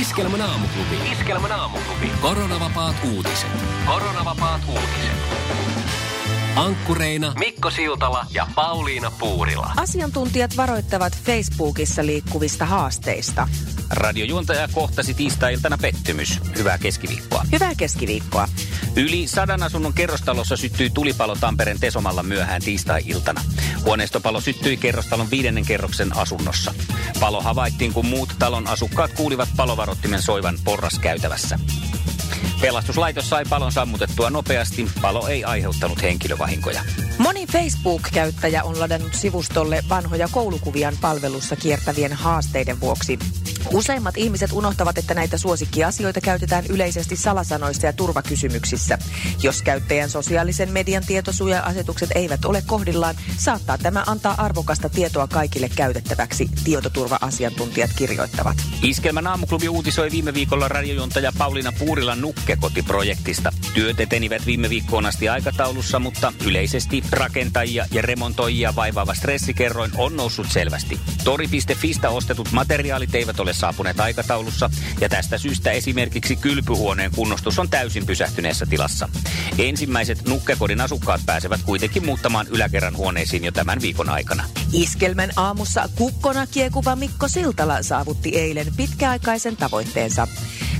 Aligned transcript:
Iskelmän 0.00 0.40
aamuklubi. 0.40 1.12
Iskelmän 1.12 1.52
aamuklubi. 1.52 2.10
Koronavapaat 2.20 2.96
uutiset. 3.14 3.50
Koronavapaat 3.86 4.62
uutiset. 4.68 5.16
Ankkureina 6.56 7.32
Mikko 7.38 7.70
Siltala 7.70 8.26
ja 8.30 8.46
Pauliina 8.54 9.12
Puurila. 9.18 9.70
Asiantuntijat 9.76 10.56
varoittavat 10.56 11.12
Facebookissa 11.24 12.06
liikkuvista 12.06 12.64
haasteista. 12.64 13.48
Radiojuontaja 13.90 14.68
kohtasi 14.72 15.14
tiistai-iltana 15.14 15.78
pettymys. 15.78 16.40
Hyvää 16.58 16.78
keskiviikkoa. 16.78 17.42
Hyvää 17.52 17.74
keskiviikkoa. 17.74 18.48
Yli 18.96 19.28
sadan 19.28 19.62
asunnon 19.62 19.92
kerrostalossa 19.92 20.56
syttyi 20.56 20.90
tulipalo 20.90 21.36
Tampereen 21.40 21.80
Tesomalla 21.80 22.22
myöhään 22.22 22.62
tiistai-iltana. 22.62 23.42
Huoneistopalo 23.84 24.40
syttyi 24.40 24.76
kerrostalon 24.76 25.30
viidennen 25.30 25.64
kerroksen 25.64 26.16
asunnossa. 26.16 26.74
Palo 27.20 27.40
havaittiin, 27.40 27.92
kun 27.92 28.06
muut 28.06 28.28
talon 28.38 28.66
asukkaat 28.66 29.12
kuulivat 29.12 29.48
palovarottimen 29.56 30.22
soivan 30.22 30.58
porraskäytävässä. 30.64 31.58
Pelastuslaitos 32.60 33.30
sai 33.30 33.44
palon 33.50 33.72
sammutettua 33.72 34.30
nopeasti. 34.30 34.90
Palo 35.02 35.28
ei 35.28 35.44
aiheuttanut 35.44 36.02
henkilövahinkoja. 36.02 36.82
Moni 37.18 37.46
Facebook-käyttäjä 37.46 38.64
on 38.64 38.80
ladannut 38.80 39.14
sivustolle 39.14 39.84
vanhoja 39.88 40.28
koulukuvian 40.32 40.94
palvelussa 41.00 41.56
kiertävien 41.56 42.12
haasteiden 42.12 42.80
vuoksi. 42.80 43.18
Useimmat 43.72 44.16
ihmiset 44.16 44.52
unohtavat, 44.52 44.98
että 44.98 45.14
näitä 45.14 45.38
suosikkiasioita 45.38 46.20
käytetään 46.20 46.64
yleisesti 46.68 47.16
salasanoissa 47.16 47.86
ja 47.86 47.92
turvakysymyksissä. 47.92 48.98
Jos 49.42 49.62
käyttäjän 49.62 50.10
sosiaalisen 50.10 50.72
median 50.72 51.02
tietosuoja-asetukset 51.06 52.10
eivät 52.14 52.44
ole 52.44 52.62
kohdillaan, 52.66 53.14
saattaa 53.38 53.78
tämä 53.78 54.04
antaa 54.06 54.34
arvokasta 54.38 54.88
tietoa 54.88 55.26
kaikille 55.26 55.68
käytettäväksi, 55.68 56.50
tietoturva-asiantuntijat 56.64 57.90
kirjoittavat. 57.96 58.56
Iskelmän 58.82 59.26
aamuklubi 59.26 59.68
uutisoi 59.68 60.10
viime 60.10 60.34
viikolla 60.34 60.68
radiojuontaja 60.68 61.32
Pauliina 61.38 61.72
Puurilan 61.78 62.20
nukkekotiprojektista. 62.20 63.52
Työt 63.74 64.00
etenivät 64.00 64.46
viime 64.46 64.70
viikkoon 64.70 65.06
asti 65.06 65.28
aikataulussa, 65.28 65.98
mutta 65.98 66.32
yleisesti 66.46 67.02
rakentajia 67.10 67.86
ja 67.92 68.02
remontoijia 68.02 68.76
vaivaava 68.76 69.14
stressikerroin 69.14 69.90
on 69.96 70.16
noussut 70.16 70.46
selvästi. 70.50 71.00
Tori.fistä 71.24 72.10
ostetut 72.10 72.52
materiaalit 72.52 73.14
eivät 73.14 73.40
ole 73.40 73.52
saapuneet 73.60 74.00
aikataulussa 74.00 74.70
ja 75.00 75.08
tästä 75.08 75.38
syystä 75.38 75.70
esimerkiksi 75.70 76.36
kylpyhuoneen 76.36 77.10
kunnostus 77.14 77.58
on 77.58 77.70
täysin 77.70 78.06
pysähtyneessä 78.06 78.66
tilassa. 78.66 79.08
Ensimmäiset 79.58 80.28
nukkekodin 80.28 80.80
asukkaat 80.80 81.20
pääsevät 81.26 81.60
kuitenkin 81.62 82.06
muuttamaan 82.06 82.46
yläkerran 82.46 82.96
huoneisiin 82.96 83.44
jo 83.44 83.52
tämän 83.52 83.80
viikon 83.80 84.08
aikana. 84.08 84.44
Iskelmän 84.72 85.30
aamussa 85.36 85.88
kukkona 85.94 86.46
kiekuva 86.46 86.96
Mikko 86.96 87.28
Siltala 87.28 87.82
saavutti 87.82 88.36
eilen 88.36 88.66
pitkäaikaisen 88.76 89.56
tavoitteensa. 89.56 90.28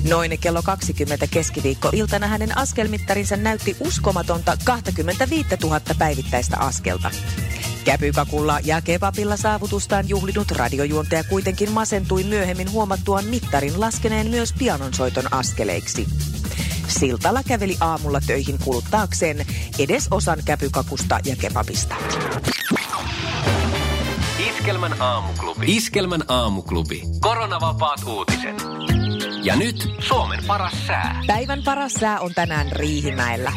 Noin 0.09 0.39
kello 0.41 0.63
20 0.63 1.27
keskiviikkoiltana 1.27 2.27
hänen 2.27 2.59
askelmittarinsa 2.59 3.37
näytti 3.37 3.77
uskomatonta 3.81 4.57
25 4.65 5.49
000 5.63 5.81
päivittäistä 5.99 6.57
askelta. 6.59 7.11
Käpykakulla 7.87 8.59
ja 8.65 8.81
kebabilla 8.81 9.37
saavutustaan 9.37 10.09
juhlinut 10.09 10.51
radiojuontaja 10.51 11.25
kuitenkin 11.25 11.73
masentui 11.73 12.25
myöhemmin 12.25 12.73
huomattuaan 12.73 13.25
mittarin 13.25 13.81
laskeneen 13.81 14.31
myös 14.31 14.53
pianonsoiton 14.59 15.25
askeleiksi. 15.31 16.07
Siltala 16.89 17.43
käveli 17.49 17.77
aamulla 17.81 18.21
töihin 18.27 18.59
kuluttaakseen 18.65 19.47
edes 19.79 20.09
osan 20.11 20.39
käpykakusta 20.45 21.19
ja 21.25 21.37
kebabista. 21.37 21.95
Iskelmän 24.49 25.03
aamuklubi. 25.03 25.77
Iskelmän 25.77 26.23
aamuklubi. 26.29 27.03
Koronavapaat 27.21 28.01
uutiset. 28.07 28.57
Ja 29.47 29.57
nyt 29.57 29.89
Suomen 29.99 30.41
paras 30.47 30.87
sää. 30.87 31.23
Päivän 31.27 31.63
paras 31.65 31.93
sää 31.93 32.21
on 32.21 32.35
tänään 32.35 32.73
Riihimäellä. 32.73 33.53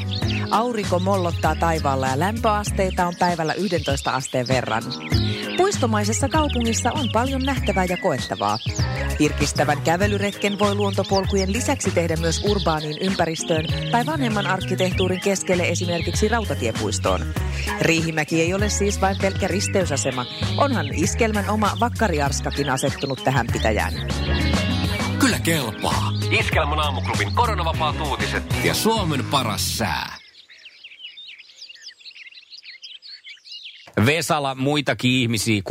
Aurinko 0.52 1.00
mollottaa 1.00 1.56
taivaalla 1.56 2.08
ja 2.08 2.20
lämpöasteita 2.20 3.08
on 3.08 3.14
päivällä 3.20 3.54
11 3.54 4.12
asteen 4.12 4.48
verran. 4.48 4.84
Puistomaisessa 5.58 6.30
kaupungissa 6.30 6.92
on 6.92 7.10
paljon 7.14 7.42
nähtävää 7.42 7.86
ja 7.86 7.98
koettavaa. 7.98 8.58
Virkistävän 9.20 9.82
kävelyretken 9.82 10.60
voi 10.60 10.76
luontopolkujen 10.76 11.54
lisäksi 11.54 11.92
tehdä 11.92 12.16
myös 12.16 12.44
urbaaniin 12.46 12.98
ympäristöön 13.02 13.66
tai 13.92 14.06
vanhemman 14.06 14.48
arkkitehtuurin 14.48 15.22
keskelle 15.22 15.64
esimerkiksi 15.64 16.28
rautatiepuistoon. 16.28 17.22
Riihimäki 17.82 18.42
ei 18.42 18.54
ole 18.54 18.70
siis 18.70 19.02
vain 19.02 19.18
pelkkä 19.22 19.48
risteysasema. 19.48 20.26
Onhan 20.58 20.88
iskelmän 20.94 21.50
oma 21.50 21.72
vakkariarskakin 21.80 22.70
asettunut 22.70 23.24
tähän 23.24 23.48
pitäjään. 23.54 23.94
Kyllä 25.30 25.40
kelpaa. 25.44 26.14
Iskelmän 26.40 26.80
aamuklubin 26.80 27.36
koronavapaat 27.36 28.02
uutiset 28.02 28.44
ja 28.64 28.74
Suomen 28.74 29.26
paras 29.26 29.78
sää. 29.78 30.16
Vesala 34.06 34.56
muitakin 34.56 35.12
ihmisiä 35.12 35.62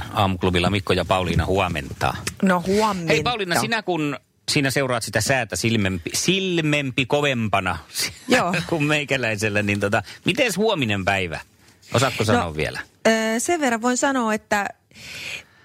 6.38 0.00 0.04
aamuklubilla 0.12 0.70
Mikko 0.70 0.92
ja 0.92 1.04
Pauliina 1.04 1.46
huomenta. 1.46 2.14
No 2.42 2.62
huomenta. 2.66 3.12
Hei 3.12 3.22
Pauliina, 3.22 3.60
sinä 3.60 3.82
kun 3.82 4.18
siinä 4.50 4.70
seuraat 4.70 5.02
sitä 5.02 5.20
säätä 5.20 5.56
silmempi, 5.56 6.10
silmempi 6.14 7.06
kovempana 7.06 7.78
Joo. 8.28 8.54
kuin 8.66 8.84
meikäläisellä, 8.84 9.62
niin 9.62 9.80
tota, 9.80 10.02
miten 10.24 10.52
huominen 10.56 11.04
päivä? 11.04 11.40
Osaatko 11.94 12.24
sanoa 12.24 12.44
No, 12.44 12.56
vielä? 12.56 12.80
Öö, 13.06 13.40
sen 13.40 13.60
verran 13.60 13.82
voin 13.82 13.96
sanoa, 13.96 14.34
että 14.34 14.68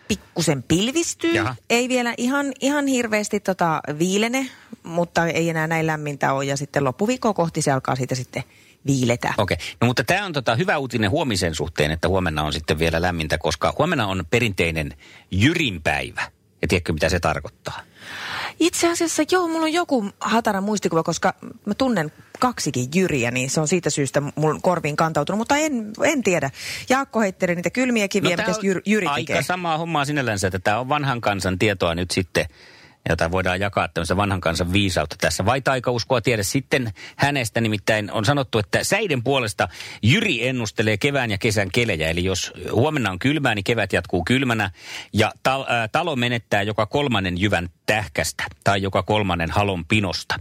pikkusen 0.08 0.64
pilvistyy. 0.64 1.34
Jaha. 1.34 1.56
Ei 1.69 1.90
vielä 1.90 2.14
ihan, 2.18 2.53
ihan 2.59 2.88
hirveästi 2.88 3.40
tota 3.40 3.81
viilene, 4.00 4.50
mutta 4.84 5.28
ei 5.28 5.50
enää 5.50 5.68
näin 5.68 5.88
lämmintä 5.88 6.34
ole. 6.34 6.46
Ja 6.46 6.58
sitten 6.58 6.84
loppuviikkoa 6.84 7.34
kohti 7.34 7.62
se 7.62 7.72
alkaa 7.72 7.96
siitä 7.96 8.16
sitten 8.16 8.44
viiletä. 8.86 9.34
Okei, 9.38 9.58
no 9.81 9.88
mutta 9.88 10.03
tämä 10.03 10.25
on 10.25 10.34
tota 10.34 10.56
hyvä 10.56 10.78
uutinen 10.78 11.12
huomisen 11.12 11.56
suhteen, 11.56 11.91
että 11.91 12.08
huomenna 12.08 12.44
on 12.44 12.53
sitten 12.53 12.80
vielä 12.80 13.02
lämmintä, 13.02 13.38
koska 13.38 13.74
huomenna 13.78 14.08
on 14.08 14.25
perinteinen 14.30 14.97
Jyrin 15.31 15.81
päivä. 15.81 16.31
Ja 16.62 16.68
tiedätkö, 16.68 16.94
mitä 16.94 17.09
se 17.09 17.20
tarkoittaa? 17.20 17.80
Itse 18.59 18.91
asiassa 18.91 19.24
joo, 19.31 19.47
mulla 19.47 19.64
on 19.64 19.74
joku 19.74 20.09
hatara 20.19 20.62
muistikuva, 20.62 21.03
koska 21.03 21.34
mä 21.66 21.74
tunnen 21.74 22.12
kaksikin 22.40 22.90
Jyriä, 22.96 23.31
niin 23.31 23.50
se 23.50 23.62
on 23.62 23.68
siitä 23.68 23.90
syystä 23.90 24.22
mun 24.36 24.62
korviin 24.62 24.96
kantautunut, 24.96 25.38
mutta 25.38 25.58
en, 25.58 25.91
en 26.03 26.24
tiedä. 26.24 26.52
Jaakko 26.90 27.19
heitteli 27.22 27.56
niitä 27.56 27.69
kylmiä 27.69 28.08
kiviä, 28.08 28.38
tää 28.38 28.47
mitä 28.47 28.59
Jyri, 28.62 28.81
Jyri 28.86 29.08
aika 29.08 29.28
tekee. 29.28 29.44
samaa 29.44 29.78
hommaa 29.78 30.06
sinällänsä, 30.06 30.47
että 30.47 30.59
tämä 30.59 30.80
on 30.80 30.90
vanhan 30.90 31.22
kansan 31.22 31.59
tietoa 31.59 31.96
nyt 31.96 32.12
sitten, 32.12 32.46
jota 33.09 33.31
voidaan 33.31 33.59
jakaa 33.59 33.88
tämmöistä 33.88 34.18
vanhan 34.18 34.41
kansan 34.41 34.74
viisautta 34.74 35.16
tässä. 35.22 35.46
Vai 35.46 35.62
taikauskoa 35.62 36.22
tiedä 36.22 36.44
sitten 36.44 36.91
hänestä, 37.16 37.62
nimittäin 37.62 38.12
on 38.12 38.25
sanottu, 38.25 38.59
että 38.59 38.84
säiden 38.84 39.24
puolesta 39.24 39.68
Jyri 40.03 40.47
ennustelee 40.47 40.97
kevään 40.97 41.31
ja 41.31 41.38
kesän 41.38 41.72
kelejä. 41.72 42.09
Eli 42.09 42.24
jos 42.24 42.53
huomenna 42.72 43.12
on 43.12 43.19
kylmää, 43.19 43.56
niin 43.56 43.64
kevät 43.64 43.94
jatkuu 43.94 44.24
kylmänä 44.24 44.72
ja 45.14 45.31
tal- 45.50 45.66
ää, 45.68 45.88
talo 45.88 46.16
menettää 46.16 46.62
joka 46.62 46.86
kolmannen 46.86 47.41
jyvän 47.41 47.70
tähkästä 47.85 48.44
tai 48.64 48.82
joka 48.82 49.03
kolmannen 49.03 49.52
halon 49.52 49.85
pinosta. 49.85 50.35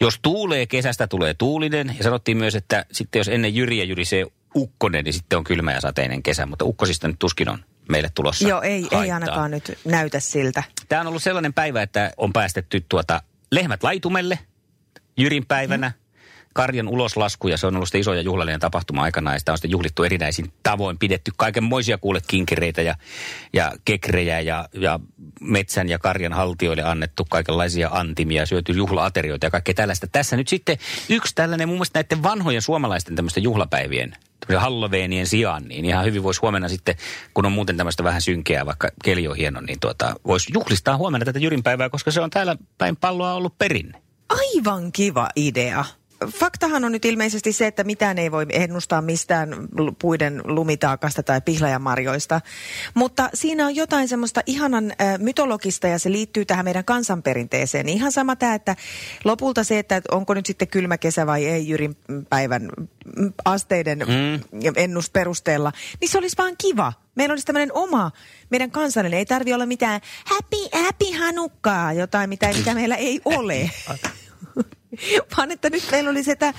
Jos 0.00 0.18
tuulee, 0.22 0.66
kesästä 0.66 1.06
tulee 1.06 1.34
tuulinen 1.34 1.94
ja 1.98 2.04
sanottiin 2.04 2.36
myös, 2.36 2.54
että 2.54 2.84
sitten 2.92 3.20
jos 3.20 3.28
ennen 3.28 3.54
Jyriä 3.54 3.84
jyrisee 3.84 4.26
ukkonen, 4.54 5.04
niin 5.04 5.12
sitten 5.12 5.36
on 5.38 5.44
kylmä 5.44 5.72
ja 5.72 5.80
sateinen 5.80 6.22
kesä, 6.22 6.46
mutta 6.46 6.64
ukkosista 6.64 7.08
nyt 7.08 7.18
tuskin 7.18 7.48
on 7.48 7.58
meille 7.88 8.10
tulossa 8.14 8.48
Joo, 8.48 8.62
ei, 8.62 8.70
ei 8.72 8.80
haittaa. 8.80 9.14
ainakaan 9.14 9.50
nyt 9.50 9.78
näytä 9.84 10.20
siltä. 10.20 10.62
Tämä 10.88 11.00
on 11.00 11.06
ollut 11.06 11.22
sellainen 11.22 11.54
päivä, 11.54 11.82
että 11.82 12.12
on 12.16 12.32
päästetty 12.32 12.84
tuota 12.88 13.22
lehmät 13.50 13.82
laitumelle 13.82 14.38
Jyrin 15.16 15.46
päivänä. 15.46 15.92
Karjan 16.54 16.88
uloslasku 16.88 17.48
ja 17.48 17.56
se 17.56 17.66
on 17.66 17.76
ollut 17.76 17.88
sitten 17.88 18.00
isoja 18.00 18.22
juhlallinen 18.22 18.60
tapahtuma 18.60 19.02
aikana 19.02 19.32
ja 19.32 19.38
sitä 19.38 19.52
on 19.52 19.58
sitten 19.58 19.70
juhlittu 19.70 20.04
erinäisin 20.04 20.52
tavoin. 20.62 20.98
Pidetty 20.98 21.32
kaikenmoisia 21.36 21.98
kuule 21.98 22.20
kinkereitä 22.26 22.82
ja, 22.82 22.94
ja 23.52 23.72
kekrejä 23.84 24.40
ja, 24.40 24.68
ja 24.72 25.00
metsän 25.40 25.88
ja 25.88 25.98
karjan 25.98 26.32
haltijoille 26.32 26.82
annettu 26.82 27.24
kaikenlaisia 27.24 27.88
antimia, 27.92 28.46
syöty 28.46 28.72
juhlaaterioita 28.72 29.46
ja 29.46 29.50
kaikkea 29.50 29.74
tällaista. 29.74 30.06
Tässä 30.06 30.36
nyt 30.36 30.48
sitten 30.48 30.78
yksi 31.08 31.34
tällainen 31.34 31.68
mun 31.68 31.76
mielestä 31.76 31.98
näiden 31.98 32.22
vanhojen 32.22 32.62
suomalaisten 32.62 33.16
tämmöisten 33.16 33.42
juhlapäivien 33.42 34.16
Halloweenien 34.58 35.26
sijaan, 35.26 35.64
niin 35.64 35.84
ihan 35.84 36.04
hyvin 36.04 36.22
voisi 36.22 36.40
huomenna 36.40 36.68
sitten, 36.68 36.94
kun 37.34 37.46
on 37.46 37.52
muuten 37.52 37.76
tämmöistä 37.76 38.04
vähän 38.04 38.22
synkeää, 38.22 38.66
vaikka 38.66 38.88
keli 39.04 39.28
on 39.28 39.36
hieno, 39.36 39.60
niin 39.60 39.80
tuota, 39.80 40.14
voisi 40.26 40.52
juhlistaa 40.54 40.96
huomenna 40.96 41.24
tätä 41.24 41.38
Jyrin 41.38 41.62
päivää, 41.62 41.88
koska 41.88 42.10
se 42.10 42.20
on 42.20 42.30
täällä 42.30 42.56
päin 42.78 42.96
palloa 42.96 43.32
ollut 43.32 43.58
perinne. 43.58 44.02
Aivan 44.28 44.92
kiva 44.92 45.28
idea. 45.36 45.84
Faktahan 46.26 46.84
on 46.84 46.92
nyt 46.92 47.04
ilmeisesti 47.04 47.52
se, 47.52 47.66
että 47.66 47.84
mitään 47.84 48.18
ei 48.18 48.32
voi 48.32 48.46
ennustaa 48.50 49.02
mistään 49.02 49.54
puiden 50.00 50.40
lumitaakasta 50.44 51.22
tai 51.22 51.40
pihlajamarjoista. 51.40 52.40
Mutta 52.94 53.30
siinä 53.34 53.66
on 53.66 53.76
jotain 53.76 54.08
semmoista 54.08 54.40
ihanan 54.46 54.92
äh, 55.00 55.18
mytologista 55.18 55.86
ja 55.86 55.98
se 55.98 56.12
liittyy 56.12 56.44
tähän 56.44 56.64
meidän 56.64 56.84
kansanperinteeseen. 56.84 57.88
Ihan 57.88 58.12
sama 58.12 58.36
tämä, 58.36 58.54
että 58.54 58.76
lopulta 59.24 59.64
se, 59.64 59.78
että 59.78 60.02
onko 60.10 60.34
nyt 60.34 60.46
sitten 60.46 60.68
kylmä 60.68 60.98
kesä 60.98 61.26
vai 61.26 61.46
ei 61.46 61.68
Jyrin 61.68 61.96
päivän 62.30 62.68
asteiden 63.44 63.98
mm. 63.98 64.72
ennusperusteella, 64.76 65.72
niin 66.00 66.08
se 66.08 66.18
olisi 66.18 66.36
vaan 66.38 66.54
kiva. 66.58 66.92
Meillä 67.14 67.32
olisi 67.32 67.46
tämmöinen 67.46 67.72
oma, 67.72 68.10
meidän 68.50 68.70
kansallinen. 68.70 69.18
Ei 69.18 69.26
tarvi 69.26 69.52
olla 69.52 69.66
mitään 69.66 70.00
happy, 70.24 70.84
happy 70.84 71.18
hanukkaa, 71.18 71.92
jotain 71.92 72.28
mitä, 72.28 72.48
mitä 72.58 72.74
meillä 72.74 72.96
ei 72.96 73.20
ole. 73.24 73.70
vaan 75.36 75.50
että 75.50 75.70
nyt 75.70 75.88
meillä 75.90 76.10
oli 76.10 76.24
sitä, 76.24 76.54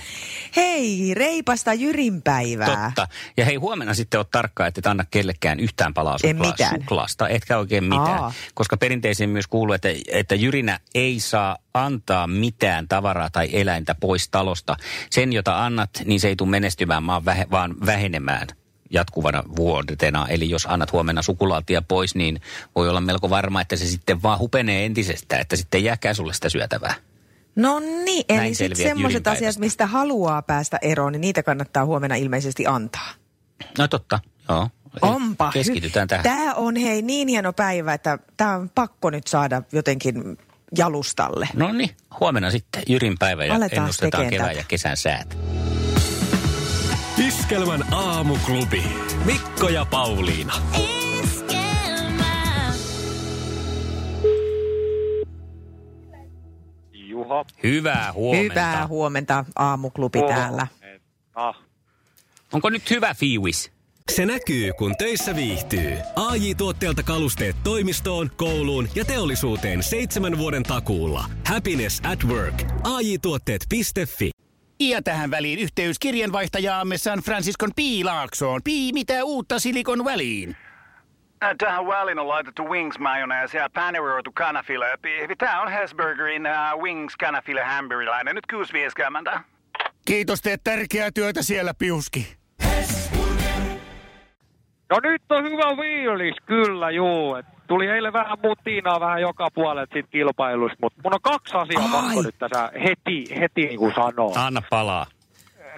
hei, 0.55 1.13
reipasta 1.13 1.73
Jyrin 1.73 2.21
päivää. 2.21 2.85
Totta. 2.85 3.07
Ja 3.37 3.45
hei, 3.45 3.55
huomenna 3.55 3.93
sitten 3.93 4.17
oot 4.17 4.31
tarkka, 4.31 4.67
että 4.67 4.79
et 4.79 4.87
anna 4.87 5.05
kellekään 5.11 5.59
yhtään 5.59 5.93
palaa 5.93 6.17
suklaa, 6.17 6.69
suklaasta, 6.79 7.29
etkä 7.29 7.57
oikein 7.57 7.83
mitään. 7.83 8.19
Aa. 8.19 8.33
Koska 8.53 8.77
perinteisiin 8.77 9.29
myös 9.29 9.47
kuuluu, 9.47 9.73
että, 9.73 9.89
että 10.07 10.35
Jyrinä 10.35 10.79
ei 10.95 11.19
saa 11.19 11.57
antaa 11.73 12.27
mitään 12.27 12.87
tavaraa 12.87 13.29
tai 13.29 13.49
eläintä 13.53 13.95
pois 13.95 14.29
talosta. 14.29 14.77
Sen, 15.09 15.33
jota 15.33 15.65
annat, 15.65 15.89
niin 16.05 16.19
se 16.19 16.27
ei 16.27 16.35
tule 16.35 16.49
menestymään, 16.49 17.07
vaan 17.51 17.75
vähenemään 17.85 18.47
jatkuvana 18.89 19.43
vuodetena. 19.55 20.27
Eli 20.27 20.49
jos 20.49 20.65
annat 20.65 20.91
huomenna 20.91 21.21
sukulaatia 21.21 21.81
pois, 21.81 22.15
niin 22.15 22.41
voi 22.75 22.89
olla 22.89 23.01
melko 23.01 23.29
varma, 23.29 23.61
että 23.61 23.75
se 23.75 23.85
sitten 23.85 24.23
vaan 24.23 24.39
hupenee 24.39 24.85
entisestään, 24.85 25.41
että 25.41 25.55
sitten 25.55 25.77
ei 25.77 25.85
jääkään 25.85 26.15
sulle 26.15 26.33
sitä 26.33 26.49
syötävää. 26.49 26.93
No 27.59 27.79
niin, 27.79 28.25
eli 28.29 28.55
sitten 28.55 28.75
semmoiset 28.75 29.27
asiat, 29.27 29.57
mistä 29.57 29.87
haluaa 29.87 30.41
päästä 30.41 30.79
eroon, 30.81 31.11
niin 31.11 31.21
niitä 31.21 31.43
kannattaa 31.43 31.85
huomenna 31.85 32.15
ilmeisesti 32.15 32.67
antaa. 32.67 33.09
No 33.77 33.87
totta, 33.87 34.19
joo. 34.49 34.69
Onpa. 35.01 35.51
Keskitytään 35.51 36.07
tähän. 36.07 36.23
Tämä 36.23 36.53
on 36.53 36.75
hei 36.75 37.01
niin 37.01 37.27
hieno 37.27 37.53
päivä, 37.53 37.93
että 37.93 38.19
tämä 38.37 38.55
on 38.55 38.69
pakko 38.75 39.09
nyt 39.09 39.27
saada 39.27 39.61
jotenkin 39.71 40.37
jalustalle. 40.77 41.49
No 41.53 41.71
niin, 41.71 41.89
huomenna 42.19 42.51
sitten 42.51 42.83
Jyrin 42.87 43.17
päivä 43.19 43.45
ja 43.45 43.55
Aletaan 43.55 43.81
ennustetaan 43.81 44.29
kevään 44.29 44.49
tätä. 44.49 44.59
ja 44.59 44.65
kesän 44.67 44.97
säät. 44.97 45.37
Iskelmän 47.27 47.93
aamuklubi. 47.93 48.83
Mikko 49.25 49.69
ja 49.69 49.85
Pauliina. 49.85 50.53
Hyvää 57.63 58.13
huomenta. 58.13 58.53
Hyvää 58.53 58.87
huomenta, 58.87 59.45
aamuklubi 59.55 60.19
oh. 60.19 60.29
täällä. 60.29 60.67
Ah. 61.35 61.57
Onko 62.53 62.69
nyt 62.69 62.89
hyvä 62.89 63.13
fiilis? 63.13 63.71
Se 64.11 64.25
näkyy, 64.25 64.73
kun 64.73 64.95
töissä 64.97 65.35
viihtyy. 65.35 65.97
ai 66.15 66.55
tuotteelta 66.55 67.03
kalusteet 67.03 67.55
toimistoon, 67.63 68.31
kouluun 68.37 68.89
ja 68.95 69.05
teollisuuteen 69.05 69.83
seitsemän 69.83 70.37
vuoden 70.37 70.63
takuulla. 70.63 71.25
Happiness 71.47 72.01
at 72.11 72.23
work. 72.23 72.63
ai 72.83 73.17
tuotteetfi 73.21 74.31
Ja 74.79 75.01
tähän 75.01 75.31
väliin 75.31 75.59
yhteys 75.59 75.99
kirjanvaihtajaamme 75.99 76.97
San 76.97 77.19
Franciscon 77.19 77.71
Piilaaksoon. 77.75 78.61
Pii, 78.63 78.93
mitä 78.93 79.23
uutta 79.23 79.59
Silikon 79.59 80.05
väliin? 80.05 80.55
Tähän 81.57 81.87
väliin 81.87 82.19
on 82.19 82.27
laitettu 82.27 82.69
wings 82.69 82.99
mayonnaise 82.99 83.57
ja 83.57 83.69
paneroitu 83.73 84.31
kanafila. 84.33 84.85
Tämä 85.37 85.61
on 85.61 85.71
Hesburgerin 85.71 86.43
uh, 86.47 86.83
wings 86.83 87.15
kanafila 87.17 87.65
hamburilainen. 87.65 88.35
Nyt 88.35 88.45
kuusi 88.45 88.73
vieskäämäntä. 88.73 89.41
Kiitos, 90.05 90.41
teet 90.41 90.63
tärkeää 90.63 91.11
työtä 91.11 91.41
siellä, 91.41 91.73
Piuski. 91.73 92.37
No 94.89 94.99
nyt 95.03 95.21
on 95.29 95.43
hyvä 95.43 95.77
viilis, 95.81 96.35
kyllä 96.45 96.91
juu. 96.91 97.35
Et 97.35 97.45
tuli 97.67 97.87
eilen 97.87 98.13
vähän 98.13 98.37
mutiinaa 98.43 98.99
vähän 98.99 99.21
joka 99.21 99.47
puolelta 99.53 99.93
siitä 99.93 100.09
kilpailusta, 100.11 100.77
mutta 100.81 101.01
mun 101.03 101.13
on 101.13 101.21
kaksi 101.21 101.57
asiaa 101.57 101.83
Ai. 101.83 101.91
pakko 101.91 102.21
nyt 102.21 102.35
tässä 102.39 102.71
heti, 102.83 103.39
heti 103.39 103.65
niin 103.65 103.79
kuin 103.79 103.93
sanoa. 103.95 104.33
Anna 104.35 104.61
palaa. 104.69 105.05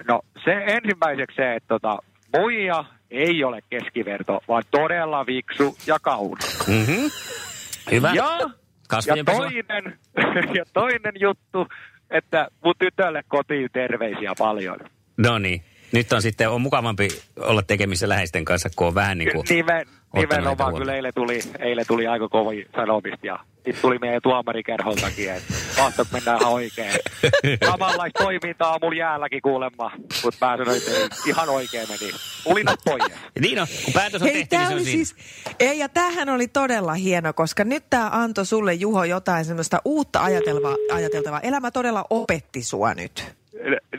No 0.08 0.20
se 0.44 0.52
ensimmäiseksi 0.66 1.36
se, 1.36 1.54
että 1.54 1.68
tota, 1.68 1.98
muija 2.36 2.84
ei 3.12 3.44
ole 3.44 3.60
keskiverto, 3.70 4.40
vaan 4.48 4.62
todella 4.70 5.26
viksu 5.26 5.76
ja 5.86 5.98
kaunis. 5.98 6.68
Mm-hmm. 6.68 7.10
Hyvä. 7.90 8.12
Ja, 8.14 8.38
ja, 9.06 9.24
toinen, 9.24 9.98
ja 10.58 10.64
toinen 10.72 11.12
juttu, 11.20 11.66
että 12.10 12.48
mun 12.64 12.74
tytölle 12.78 13.22
kotiin 13.28 13.68
terveisiä 13.72 14.32
paljon. 14.38 14.78
No 15.16 15.38
niin. 15.38 15.62
Nyt 15.92 16.12
on 16.12 16.22
sitten 16.22 16.50
on 16.50 16.60
mukavampi 16.60 17.08
olla 17.40 17.62
tekemissä 17.62 18.08
läheisten 18.08 18.44
kanssa, 18.44 18.68
kun 18.76 18.86
on 18.86 18.94
vähän 18.94 19.18
niin 19.18 19.32
kuin... 19.32 19.44
Nimen, 19.50 19.86
nimenomaan 20.14 20.74
kyllä 20.74 20.94
eilen 20.94 21.14
tuli, 21.14 21.40
eilen 21.58 21.84
tuli 21.88 22.06
aika 22.06 22.28
kovin 22.28 22.66
sanomista 22.76 23.26
ja 23.26 23.38
sitten 23.54 23.82
tuli 23.82 23.98
meidän 23.98 24.22
tuomarikerholtakin, 24.22 25.30
että 25.32 25.54
mahtoiko 25.78 26.10
mennään 26.12 26.38
ihan 26.40 26.52
oikein. 26.52 26.92
Samanlaista 27.66 28.22
toimintaa 28.24 28.72
on 28.74 28.78
mulla 28.82 28.96
jäälläkin 28.96 29.42
kuulemma, 29.42 29.90
mutta 30.24 30.46
mä 30.46 30.56
sanoin, 30.56 30.76
että 30.76 31.16
ihan 31.26 31.48
oikein 31.48 31.88
meni. 31.88 32.12
Ulinat 32.46 32.80
pois. 32.84 33.02
Niin 33.40 33.60
on, 33.60 33.66
kun 33.84 33.92
päätös 33.94 34.22
on 34.22 34.28
Hei, 34.28 34.44
tehty, 34.44 34.56
niin 34.56 34.68
se 34.68 34.74
on 34.74 34.84
siis, 34.84 35.16
ei, 35.60 35.78
ja 35.78 35.88
tämähän 35.88 36.28
oli 36.28 36.48
todella 36.48 36.94
hieno, 36.94 37.32
koska 37.32 37.64
nyt 37.64 37.84
tämä 37.90 38.10
antoi 38.12 38.46
sulle, 38.46 38.74
Juho, 38.74 39.04
jotain 39.04 39.44
semmoista 39.44 39.80
uutta 39.84 40.20
ajateltavaa. 40.22 40.76
ajateltavaa. 40.92 41.40
Elämä 41.40 41.70
todella 41.70 42.04
opetti 42.10 42.62
sua 42.62 42.94
nyt. 42.94 43.41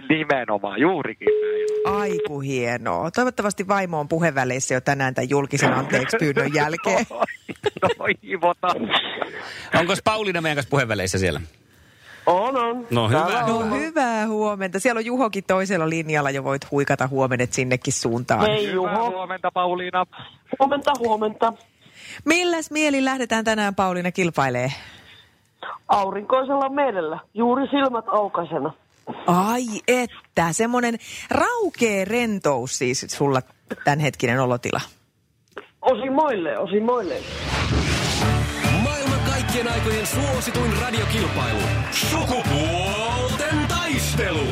Nimenomaan, 0.10 0.82
juurikin 0.82 1.28
näin. 1.28 1.98
Aiku 2.00 2.40
hienoa. 2.40 3.12
Toivottavasti 3.12 3.68
vaimo 3.68 4.00
on 4.00 4.08
puheväleissä 4.08 4.74
jo 4.74 4.82
tänään 4.82 5.14
tämän 5.14 5.30
julkisen 5.30 5.74
anteeksi 5.74 6.18
pyynnön 6.18 6.54
jälkeen. 6.64 7.06
Toivotaan. 7.98 8.76
Onko 9.80 9.94
Pauliina 10.04 10.42
meidän 10.42 10.56
kanssa 10.56 10.70
puheväleissä 10.70 11.18
siellä? 11.18 11.42
On, 12.26 12.58
on. 12.58 12.88
No 12.92 13.10
hyvä. 13.10 13.44
No 13.48 13.64
hyvää 13.76 14.28
huomenta. 14.28 14.80
Siellä 14.80 15.00
on 15.00 15.06
Juhokin 15.06 15.44
toisella 15.44 15.90
linjalla 15.90 16.30
jo 16.30 16.44
voit 16.44 16.72
huikata 16.72 17.08
huomenet 17.08 17.54
sinnekin 17.54 17.94
suuntaan. 17.94 18.42
Hei 18.42 18.72
Juho. 18.72 18.88
Hyvää 18.88 19.10
huomenta 19.10 19.52
Pauliina. 19.52 20.06
Huomenta, 20.60 20.92
huomenta. 21.00 21.54
Milläs 22.26 22.72
mieli 22.72 23.06
lähdetään 23.06 23.46
tänään 23.46 23.76
Pauliina 23.76 24.12
kilpailee? 24.12 24.72
Aurinkoisella 25.88 26.70
merellä, 26.70 27.20
juuri 27.34 27.68
silmät 27.68 28.06
aukaisena. 28.08 28.74
Ai 29.28 29.66
että, 29.88 30.54
semmoinen 30.54 30.98
raukee 31.30 32.06
rentous 32.06 32.78
siis 32.78 33.06
sulla 33.10 33.42
tämänhetkinen 33.84 34.40
olotila. 34.40 34.82
Osimoille, 35.82 36.58
osimoille. 36.58 37.16
Maailman 38.84 39.20
kaikkien 39.20 39.68
aikojen 39.68 40.08
suosituin 40.08 40.74
radiokilpailu. 40.82 41.62
Sukupuolten 41.92 43.68
taistelu. 43.68 44.48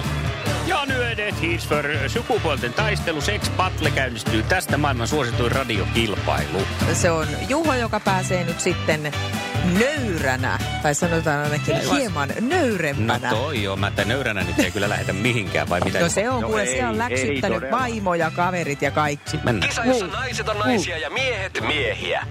Ja 0.67 0.85
nyt 0.85 1.41
Heatsford 1.41 2.09
sukupuolten 2.09 2.73
taistelu 2.73 3.21
Sex 3.21 3.51
Battle 3.57 3.91
käynnistyy 3.91 4.43
tästä 4.43 4.77
maailman 4.77 5.07
suosituin 5.07 5.51
radiokilpailu. 5.51 6.59
Se 6.93 7.11
on 7.11 7.27
Juho, 7.49 7.73
joka 7.73 7.99
pääsee 7.99 8.43
nyt 8.43 8.59
sitten 8.59 9.11
nöyränä, 9.79 10.59
tai 10.81 10.95
sanotaan 10.95 11.43
ainakin 11.43 11.75
ei, 11.75 11.89
hieman 11.91 12.29
nöyrempänä. 12.41 13.29
No 13.31 13.37
toi 13.37 13.63
joo, 13.63 13.75
mä 13.75 13.87
että 13.87 14.05
nöyränä 14.05 14.43
nyt 14.43 14.59
ei 14.59 14.71
kyllä 14.71 14.89
lähetä 14.89 15.13
mihinkään, 15.13 15.69
vai 15.69 15.81
mitä? 15.85 15.99
No 15.99 16.09
se 16.09 16.29
on, 16.29 16.41
no 16.41 16.47
kuule, 16.47 16.65
se 16.65 16.85
on 16.87 16.97
läksyttänyt 16.97 17.63
ei 17.63 17.71
vaimo 17.71 18.15
ja 18.15 18.31
kaverit 18.31 18.81
ja 18.81 18.91
kaikki. 18.91 19.39
Mennään. 19.43 19.69
Kisa, 19.69 19.85
jossa 19.85 20.07
naiset 20.07 20.49
on 20.49 20.59
naisia 20.59 20.97
ja 20.97 21.09
miehet 21.09 21.61
miehiä. 21.67 22.27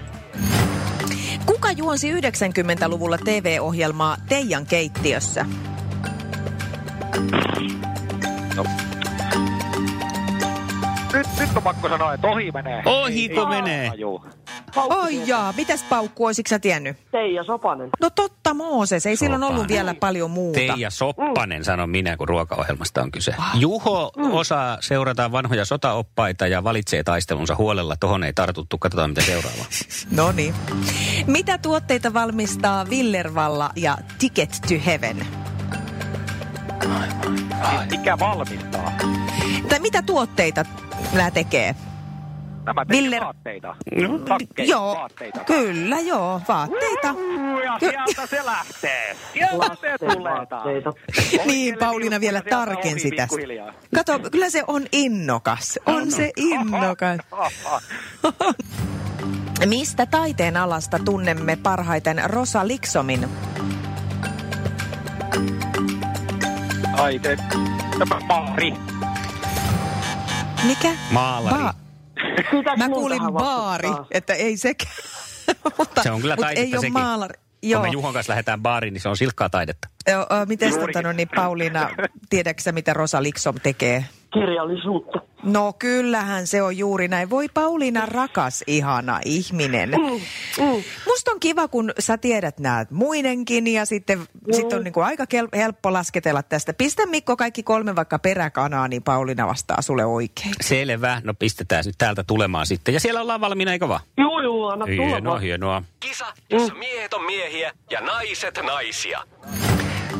Kuka 1.45 1.71
juonsi 1.71 2.13
90-luvulla 2.13 3.17
TV-ohjelmaa 3.17 4.17
Teijan 4.29 4.65
keittiössä? 4.65 5.45
No. 8.55 8.65
Nyt, 11.13 11.27
nyt 11.39 11.49
on 11.55 11.63
pakko 11.63 11.89
sanoa, 11.89 12.13
että 12.13 12.27
ohi 12.27 12.51
menee. 12.51 12.81
Ohiko 12.85 13.45
menee? 13.45 13.91
Oi 14.75 15.27
jaa, 15.27 15.53
mitäs 15.57 15.83
paukku, 15.83 16.25
olisitko 16.25 16.49
sä 16.49 16.59
tiennyt? 16.59 16.97
Teija 17.11 17.43
Sopanen. 17.43 17.89
No 18.01 18.09
totta 18.09 18.53
Mooses, 18.53 19.05
ei 19.05 19.15
silloin 19.15 19.43
ollut 19.43 19.67
vielä 19.67 19.93
paljon 19.93 20.31
muuta. 20.31 20.59
Teija 20.59 20.89
Soppanen, 20.89 21.61
mm. 21.61 21.63
sanon 21.63 21.89
minä, 21.89 22.17
kun 22.17 22.29
ruokaohjelmasta 22.29 23.01
on 23.01 23.11
kyse. 23.11 23.33
Ah. 23.37 23.51
Juho 23.59 24.11
mm. 24.17 24.31
osaa 24.31 24.77
seurata 24.79 25.31
vanhoja 25.31 25.65
sotaoppaita 25.65 26.47
ja 26.47 26.63
valitsee 26.63 27.03
taistelunsa 27.03 27.55
huolella. 27.55 27.95
Tohon 27.99 28.23
ei 28.23 28.33
tartuttu, 28.33 28.77
katsotaan 28.77 29.09
mitä 29.09 29.21
seuraava. 29.21 29.65
no 30.17 30.31
niin. 30.31 30.53
Mitä 31.27 31.57
tuotteita 31.57 32.13
valmistaa 32.13 32.89
Villervalla 32.89 33.71
ja 33.75 33.97
Ticket 34.19 34.49
to 34.49 34.75
Heaven? 34.85 35.27
Aivan. 36.81 37.87
Mikä 37.91 38.19
valmistaa? 38.19 38.91
Tai 39.69 39.79
mitä 39.79 40.01
tuotteita 40.01 40.65
nämä 41.13 41.31
tekee? 41.31 41.75
Nämä 42.65 42.85
Ville- 42.91 43.19
vaatteita. 43.23 43.75
Takkeja, 44.27 44.69
joo, 44.69 44.95
vaatteita. 44.95 45.39
kyllä 45.43 45.99
joo, 45.99 46.41
vaatteita. 46.47 47.11
Uhu, 47.11 47.59
Ja 47.59 47.77
sieltä 47.79 48.27
se 48.27 48.45
lähtee. 48.45 49.15
Sieltä 49.33 49.75
se 49.81 49.97
tulee. 49.97 51.45
Niin, 51.45 51.77
Pauliina 51.79 52.19
vielä 52.19 52.41
tarkensi 52.49 53.11
tästä. 53.11 53.35
Kato, 53.95 54.19
kyllä 54.31 54.49
se 54.49 54.63
on 54.67 54.83
innokas. 54.91 55.79
On 55.85 56.11
se 56.11 56.31
innokas. 56.37 57.17
Mistä 59.65 60.05
taiteen 60.05 60.57
alasta 60.57 60.99
tunnemme 60.99 61.55
parhaiten 61.55 62.21
Rosa 62.25 62.67
Liksomin? 62.67 63.27
Taite. 66.97 67.37
Tämä 67.99 68.19
Maari. 68.27 68.73
Mikä? 70.67 70.89
Maalari. 71.11 71.63
Pitääkö 72.51 72.77
Mä 72.77 72.89
kuulin 72.89 73.21
baari, 73.33 73.89
että 74.11 74.33
ei 74.33 74.57
sekään. 74.57 74.93
mutta, 75.77 76.03
Se 76.03 76.11
on 76.11 76.21
kyllä 76.21 76.37
taidetta 76.37 76.65
ei 76.65 76.73
ole 76.73 76.81
sekin. 76.81 76.93
maalari. 76.93 77.33
Kun 77.61 77.69
Joo. 77.69 77.81
me 77.81 77.89
Juhon 77.89 78.13
kanssa 78.13 78.31
lähdetään 78.31 78.61
baariin, 78.61 78.93
niin 78.93 79.01
se 79.01 79.09
on 79.09 79.17
silkkaa 79.17 79.49
taidetta. 79.49 79.87
Miten 80.47 80.73
tota, 80.79 81.01
no, 81.01 81.11
niin 81.11 81.29
Pauliina, 81.35 81.89
tiedätkö 82.29 82.63
sä, 82.63 82.71
mitä 82.71 82.93
Rosa 82.93 83.23
Liksom 83.23 83.55
tekee? 83.63 84.05
Kirjallisuutta. 84.33 85.19
No 85.43 85.73
kyllähän 85.79 86.47
se 86.47 86.61
on 86.61 86.77
juuri 86.77 87.07
näin. 87.07 87.29
Voi 87.29 87.47
Pauliina, 87.53 88.05
rakas, 88.05 88.63
ihana 88.67 89.19
ihminen. 89.25 89.89
Mm. 89.89 90.83
Musta 91.07 91.31
on 91.31 91.39
kiva, 91.39 91.67
kun 91.67 91.93
sä 91.99 92.17
tiedät 92.17 92.59
näet 92.59 92.91
muidenkin 92.91 93.67
ja 93.67 93.85
sitten 93.85 94.19
Mm. 94.19 94.25
sit 94.53 94.73
on 94.73 94.83
niinku 94.83 94.99
aika 94.99 95.23
kel- 95.23 95.57
helppo 95.57 95.93
lasketella 95.93 96.43
tästä. 96.43 96.73
Pistä 96.73 97.05
Mikko 97.05 97.37
kaikki 97.37 97.63
kolme 97.63 97.95
vaikka 97.95 98.19
peräkanaa, 98.19 98.87
niin 98.87 99.03
Pauliina 99.03 99.47
vastaa 99.47 99.81
sulle 99.81 100.05
oikein. 100.05 100.53
Selvä. 100.61 101.21
No 101.23 101.33
pistetään 101.33 101.83
nyt 101.85 101.95
täältä 101.97 102.23
tulemaan 102.23 102.65
sitten. 102.65 102.93
Ja 102.93 102.99
siellä 102.99 103.21
ollaan 103.21 103.41
valmiina, 103.41 103.71
eikö 103.71 103.87
vaan? 103.87 104.01
Juu, 104.17 104.39
juu, 104.41 104.67
anna 104.67 104.85
tulla 104.85 105.07
Hienoa, 105.07 105.39
hienoa. 105.39 105.83
Kisa, 105.99 106.25
jossa 106.49 106.73
miehet 106.73 107.13
on 107.13 107.23
miehiä 107.25 107.71
ja 107.89 108.01
naiset 108.01 108.59
naisia. 108.65 109.19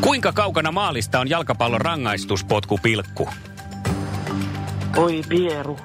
Kuinka 0.01 0.31
kaukana 0.31 0.71
maalista 0.71 1.19
on 1.19 1.29
jalkapallon 1.29 1.81
rangaistuspotkupilkku? 1.81 3.29
Oi 4.97 5.21
pieru. 5.29 5.79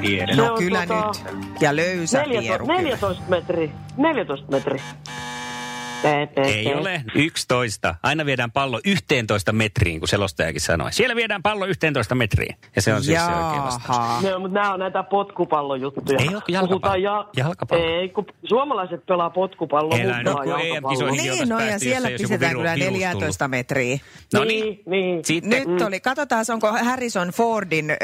Tiedän. 0.00 0.36
No 0.36 0.52
on 0.52 0.58
kyllä 0.58 0.86
tota 0.86 1.06
nyt. 1.06 1.60
Ja 1.60 1.76
löysä 1.76 2.18
14, 2.18 2.40
pieru 2.40 2.66
kyllä. 2.66 2.80
14 2.82 3.22
metri. 3.28 3.72
14 3.96 4.50
metri. 4.50 4.80
Ei 6.04 6.26
tee. 6.64 6.76
ole 6.76 7.02
11. 7.14 7.94
Aina 8.02 8.26
viedään 8.26 8.52
pallo 8.52 8.80
11 8.84 9.52
metriin, 9.52 9.98
kun 10.00 10.08
selostajakin 10.08 10.60
sanoi. 10.60 10.92
Siellä 10.92 11.16
viedään 11.16 11.42
pallo 11.42 11.66
11 11.66 12.14
metriin. 12.14 12.56
Ja 12.76 12.82
se 12.82 12.94
on 12.94 13.04
siis 13.04 13.18
se 13.20 13.24
oikein 13.34 13.62
vastaus. 13.62 14.24
On, 14.34 14.40
mutta 14.40 14.54
nämä 14.54 14.72
on 14.74 14.80
näitä 14.80 15.02
potkupallojuttuja. 15.02 16.18
Ei 16.18 16.34
oo 16.34 16.42
jalkapallo. 16.48 16.96
Ja... 16.96 17.26
Jalkapallo. 17.36 17.84
Ei, 17.84 18.08
kun 18.08 18.26
suomalaiset 18.44 19.06
pelaa 19.06 19.30
potkupalloa, 19.30 19.98
Elä 19.98 20.16
nyt, 20.16 20.24
pelaa 20.24 20.44
kun. 20.44 20.52
EM-kisoihin- 20.60 21.16
Niin, 21.22 21.48
no 21.48 21.60
ja 21.60 21.78
siellä 21.78 22.08
ei 22.08 22.18
pistetään 22.18 22.52
kyllä 22.56 22.74
virus 22.74 22.92
14 22.92 23.48
metriä. 23.48 23.98
No 24.34 24.44
niin, 24.44 24.64
niin. 24.64 24.80
niin. 24.86 25.24
Sitten 25.24 25.50
Nyt 25.50 25.82
oli, 25.82 26.00
katsotaan 26.00 26.44
onko 26.52 26.72
Harrison 26.72 27.28
Fordin 27.28 27.90
ö, 27.90 27.94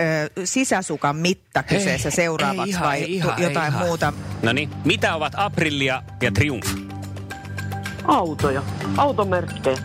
sisäsukan 0.44 1.16
mitta 1.16 1.62
kyseessä 1.62 2.08
Ei, 2.08 2.12
seuraavaksi 2.12 2.62
ei 2.62 2.68
ihan, 2.70 2.84
vai 2.88 3.02
ei 3.02 3.14
ihan, 3.14 3.34
tu- 3.36 3.42
jotain 3.42 3.64
ei 3.66 3.70
ihan. 3.76 3.86
muuta. 3.86 4.12
No 4.42 4.52
niin, 4.52 4.70
mitä 4.84 5.14
ovat 5.14 5.32
Aprilia 5.36 6.02
ja 6.22 6.32
Triumph? 6.32 6.68
Autoja. 8.04 8.62
Automerkkejä. 8.96 9.76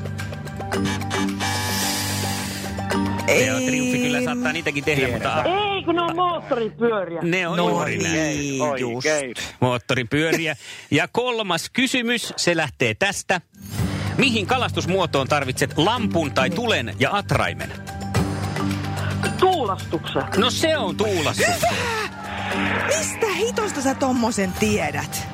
Ja 3.45 3.53
Triumphi 3.65 3.97
kyllä 3.99 4.21
saattaa 4.25 4.53
niitäkin 4.53 4.83
tehdä, 4.83 5.07
mutta 5.11 5.43
Ei, 5.43 5.83
kun 5.83 5.95
ne 5.95 6.01
on 6.01 6.15
moottoripyöriä. 6.15 7.21
ne 7.21 7.47
on 7.47 7.57
No 7.57 7.69
juuri 7.69 7.97
näin. 7.97 8.13
niin, 8.13 8.61
just. 8.79 9.07
Moottoripyöriä. 9.59 10.55
Ja 10.91 11.07
kolmas 11.07 11.69
kysymys, 11.69 12.33
se 12.37 12.57
lähtee 12.57 12.93
tästä. 12.93 13.41
Mihin 14.17 14.45
kalastusmuotoon 14.47 15.27
tarvitset 15.27 15.77
lampun 15.77 16.31
tai 16.31 16.49
tulen 16.49 16.93
ja 16.99 17.09
atraimen? 17.15 17.73
Tuulastuksen. 19.39 20.23
No 20.37 20.49
se 20.49 20.77
on 20.77 20.97
tuulastus. 20.97 21.45
Mistä 22.97 23.27
hitosta 23.37 23.81
sä 23.81 23.95
tommosen 23.95 24.53
tiedät? 24.59 25.27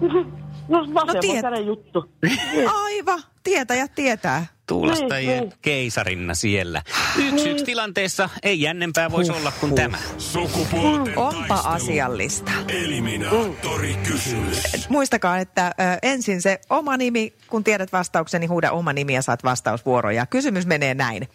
No 0.70 0.78
vasemman 0.94 1.16
tiet- 1.24 1.42
käden 1.42 1.66
juttu. 1.66 2.10
Aiva, 2.84 3.18
tietäjät 3.42 3.94
tietää. 3.94 4.46
Tuulastajien 4.66 5.40
Niin, 5.40 5.52
keisarinna 5.62 6.34
siellä. 6.34 6.82
Yksi 7.18 7.50
yksi 7.50 7.64
tilanteessa 7.64 8.28
ei 8.42 8.60
jännempää 8.60 9.10
voisi 9.10 9.32
olla 9.32 9.52
kuin 9.60 9.74
tämä. 9.74 9.98
Sukupuolten 10.18 11.18
Onpa 11.18 11.48
taistelu. 11.48 11.74
asiallista. 11.74 12.52
Eliminaattori 12.68 13.94
kysymys. 14.08 14.88
Muistakaa, 14.88 15.38
että 15.38 15.66
ö, 15.66 15.72
ensin 16.02 16.42
se 16.42 16.60
oma 16.70 16.96
nimi, 16.96 17.32
kun 17.48 17.64
tiedät 17.64 17.92
vastauksen, 17.92 18.40
niin 18.40 18.50
huuda 18.50 18.70
oma 18.72 18.92
nimi 18.92 19.14
ja 19.14 19.22
saat 19.22 19.44
vastausvuoro. 19.44 20.10
Ja 20.10 20.26
kysymys 20.26 20.66
menee 20.66 20.94
näin. 20.94 21.28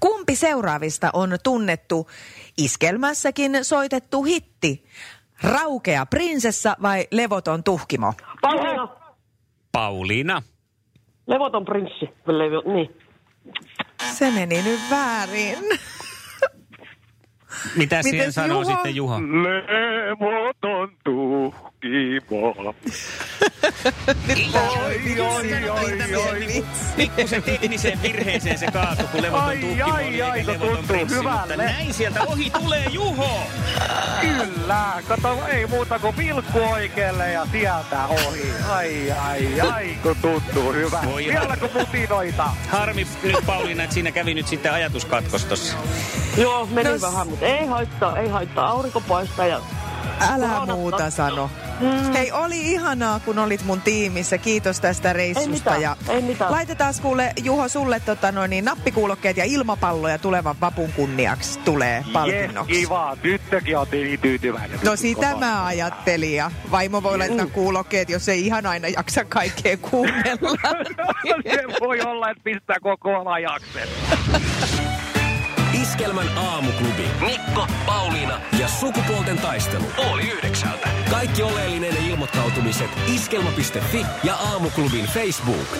Kumpi 0.00 0.36
seuraavista 0.36 1.10
on 1.12 1.36
tunnettu 1.42 2.10
iskelmässäkin 2.58 3.58
soitettu 3.64 4.22
hitti? 4.22 4.84
Raukea 5.44 6.06
prinsessa 6.06 6.76
vai 6.82 7.06
levoton 7.10 7.64
tuhkimo? 7.64 8.14
Pauliina. 8.40 8.88
Pauliina. 9.72 10.42
Levoton 11.26 11.64
prinssi. 11.64 12.08
Levo, 12.26 12.62
niin. 12.74 12.96
Se 14.12 14.30
meni 14.30 14.62
nyt 14.62 14.80
väärin. 14.90 15.58
Mitä 17.76 18.02
siihen 18.02 18.18
Mites 18.20 18.34
sanoo 18.34 18.62
Juho? 18.62 18.72
sitten 18.74 18.96
Juho? 18.96 19.20
Levoton 19.20 20.96
tuhkimo. 21.04 22.54
Oi, 24.84 25.20
oi, 25.20 25.70
oi, 25.70 26.64
Pikkusen 26.96 27.42
tekniseen 27.42 28.02
virheeseen 28.02 28.58
se 28.58 28.66
kaatui, 28.72 29.06
kun 29.12 29.22
levoton 29.22 29.44
ai, 29.48 29.82
oli 29.82 30.22
ai, 30.22 30.46
levoton 30.46 30.68
tuntuu 30.76 30.82
prinssi, 30.96 31.22
mutta 31.22 31.56
näin 31.56 31.94
sieltä 31.94 32.22
ohi 32.22 32.50
tulee 32.50 32.84
Juho. 32.90 33.40
Kyllä, 34.20 35.02
kato, 35.08 35.38
ei 35.48 35.66
muuta 35.66 35.98
kuin 35.98 36.16
vilkku 36.16 36.58
oikealle 36.62 37.32
ja 37.32 37.46
sieltä 37.52 38.06
ohi. 38.06 38.52
Ai, 38.70 39.10
ai, 39.12 39.60
ai, 39.60 39.88
kun 40.02 40.16
tuntuu 40.22 40.72
hyvä. 40.72 41.00
Voi 41.06 41.24
Vielä 41.24 41.56
kun 41.56 41.70
mutinoita. 41.74 42.48
Harmi 42.70 43.06
nyt 43.22 43.36
Pauliina, 43.46 43.82
että 43.82 43.94
siinä 43.94 44.12
kävi 44.12 44.34
nyt 44.34 44.46
sitten 44.46 44.72
ajatuskatkos 44.72 45.76
Joo, 46.36 46.66
meni 46.66 46.88
No 46.90 46.98
s- 46.98 47.02
vähän, 47.02 47.28
mutta 47.28 47.46
ei 47.46 47.66
haittaa, 47.66 48.18
ei 48.18 48.28
haittaa. 48.28 48.68
Aurinko 48.68 49.00
paistaa 49.00 49.46
ja 49.46 49.60
Älä 50.20 50.66
muuta 50.66 51.10
sano. 51.10 51.50
Hei, 52.14 52.32
oli 52.32 52.60
ihanaa, 52.60 53.20
kun 53.20 53.38
olit 53.38 53.64
mun 53.64 53.80
tiimissä. 53.80 54.38
Kiitos 54.38 54.80
tästä 54.80 55.12
reissusta. 55.12 55.50
mitään, 55.50 55.82
ja 55.82 55.96
ei 56.08 56.22
mitään. 56.22 56.52
Laitetaan 56.52 56.94
kuule, 57.02 57.32
Juho, 57.42 57.68
sulle 57.68 58.00
tota, 58.00 58.32
no, 58.32 58.46
niin, 58.46 58.64
nappikuulokkeet 58.64 59.36
ja 59.36 59.44
ilmapalloja 59.44 60.18
tulevan 60.18 60.56
vapun 60.60 60.92
kunniaksi 60.92 61.58
tulee 61.58 62.04
palkinnoksi. 62.12 62.72
kiva. 62.72 63.16
Tyttökin 63.22 63.78
on 63.78 63.86
niin 63.92 64.20
tyytyväinen. 64.20 64.78
No 64.84 64.96
sitä 64.96 65.36
mä 65.36 65.64
ajattelin 65.64 66.34
ja 66.36 66.50
vaimo 66.70 67.02
voi 67.02 67.18
laittaa 67.18 67.46
kuulokkeet, 67.46 68.10
jos 68.10 68.28
ei 68.28 68.46
ihan 68.46 68.66
aina 68.66 68.88
jaksa 68.88 69.24
kaikkea 69.24 69.76
kuunnella. 69.76 70.58
Se 71.54 71.62
voi 71.80 72.00
olla, 72.00 72.30
että 72.30 72.44
pistää 72.44 72.76
koko 72.82 73.30
ajaksen. 73.30 73.88
Iskelmän 75.94 76.38
aamuklubi. 76.38 77.08
Mikko, 77.20 77.66
Pauliina 77.86 78.40
ja 78.60 78.68
sukupuolten 78.68 79.38
taistelu. 79.38 79.84
Oli 79.96 80.22
yhdeksältä. 80.22 80.88
Kaikki 81.10 81.42
oleellinen 81.42 81.96
ilmoittautumiset 81.96 82.90
iskelma.fi 83.14 84.06
ja 84.24 84.34
aamuklubin 84.34 85.04
Facebook. 85.04 85.78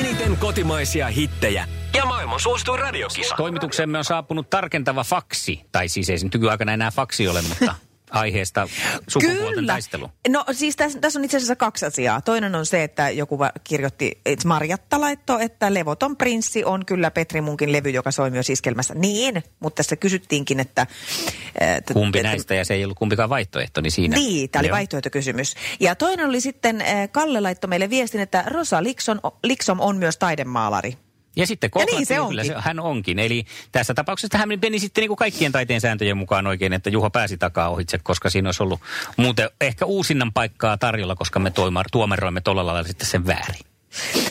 Eniten 0.00 0.36
kotimaisia 0.36 1.06
hittejä 1.06 1.68
ja 1.94 2.06
maailman 2.06 2.40
suosituin 2.40 2.80
radiokisa. 2.80 3.34
Toimituksemme 3.36 3.98
on 3.98 4.04
saapunut 4.04 4.50
tarkentava 4.50 5.04
faksi. 5.04 5.60
Tai 5.72 5.88
siis 5.88 6.10
ei 6.10 6.18
se 6.18 6.26
nyt 6.26 6.34
nykyaikana 6.34 6.72
enää 6.72 6.90
faksi 6.90 7.28
ole, 7.28 7.42
mutta 7.42 7.74
aiheesta 8.14 8.68
sukupuolten 9.08 9.66
taistelu. 9.66 10.10
No 10.28 10.44
siis 10.52 10.76
tässä, 10.76 10.98
tässä 10.98 11.18
on 11.18 11.24
itse 11.24 11.36
asiassa 11.36 11.56
kaksi 11.56 11.86
asiaa. 11.86 12.20
Toinen 12.20 12.54
on 12.54 12.66
se, 12.66 12.84
että 12.84 13.10
joku 13.10 13.38
kirjoitti, 13.64 14.20
että 14.26 14.48
Marjatta 14.48 15.00
laittoi, 15.00 15.44
että 15.44 15.74
Levoton 15.74 16.16
prinssi 16.16 16.64
on 16.64 16.86
kyllä 16.86 17.10
Petri 17.10 17.40
Munkin 17.40 17.72
levy, 17.72 17.90
joka 17.90 18.10
soi 18.10 18.30
myös 18.30 18.50
iskelmässä. 18.50 18.94
Niin, 18.94 19.42
mutta 19.60 19.76
tässä 19.76 19.96
kysyttiinkin, 19.96 20.60
että... 20.60 20.86
että 21.60 21.94
Kumpi 21.94 22.18
että- 22.18 22.28
näistä 22.28 22.54
ja 22.54 22.64
se 22.64 22.74
ei 22.74 22.84
ollut 22.84 22.98
kumpikaan 22.98 23.28
vaihtoehto, 23.30 23.80
niin 23.80 23.90
siinä. 23.90 24.16
Niin, 24.16 24.50
tämä 24.50 24.60
oli 24.60 24.68
Joo. 24.68 24.74
vaihtoehtokysymys. 24.74 25.54
Ja 25.80 25.94
toinen 25.94 26.26
oli 26.26 26.40
sitten, 26.40 26.80
äh, 26.80 27.08
Kalle 27.12 27.40
laittoi 27.40 27.68
meille 27.68 27.90
viestin, 27.90 28.20
että 28.20 28.44
Rosa 28.46 28.82
Liksom, 28.82 29.20
Liksom 29.44 29.80
on 29.80 29.96
myös 29.96 30.16
taidemaalari. 30.16 30.96
Ja 31.36 31.46
sitten 31.46 31.70
Ja 31.78 31.84
niin 31.84 32.06
se 32.06 32.16
kyllä 32.28 32.44
se, 32.44 32.54
hän 32.58 32.80
onkin. 32.80 33.18
Eli 33.18 33.44
tässä 33.72 33.94
tapauksessa 33.94 34.38
hän 34.38 34.48
meni 34.48 34.78
sitten 34.78 35.02
niin 35.02 35.08
kuin 35.08 35.16
kaikkien 35.16 35.52
taiteen 35.52 35.80
sääntöjen 35.80 36.16
mukaan 36.16 36.46
oikein, 36.46 36.72
että 36.72 36.90
Juho 36.90 37.10
pääsi 37.10 37.38
takaa 37.38 37.68
ohitse, 37.68 37.98
koska 37.98 38.30
siinä 38.30 38.48
olisi 38.48 38.62
ollut 38.62 38.80
muuten 39.16 39.50
ehkä 39.60 39.84
uusinnan 39.84 40.32
paikkaa 40.32 40.78
tarjolla, 40.78 41.16
koska 41.16 41.38
me 41.38 41.50
toimar, 41.50 41.86
tuomeroimme 41.92 42.40
tuolla 42.40 42.66
lailla 42.66 42.88
sitten 42.88 43.06
sen 43.06 43.26
väärin. 43.26 43.60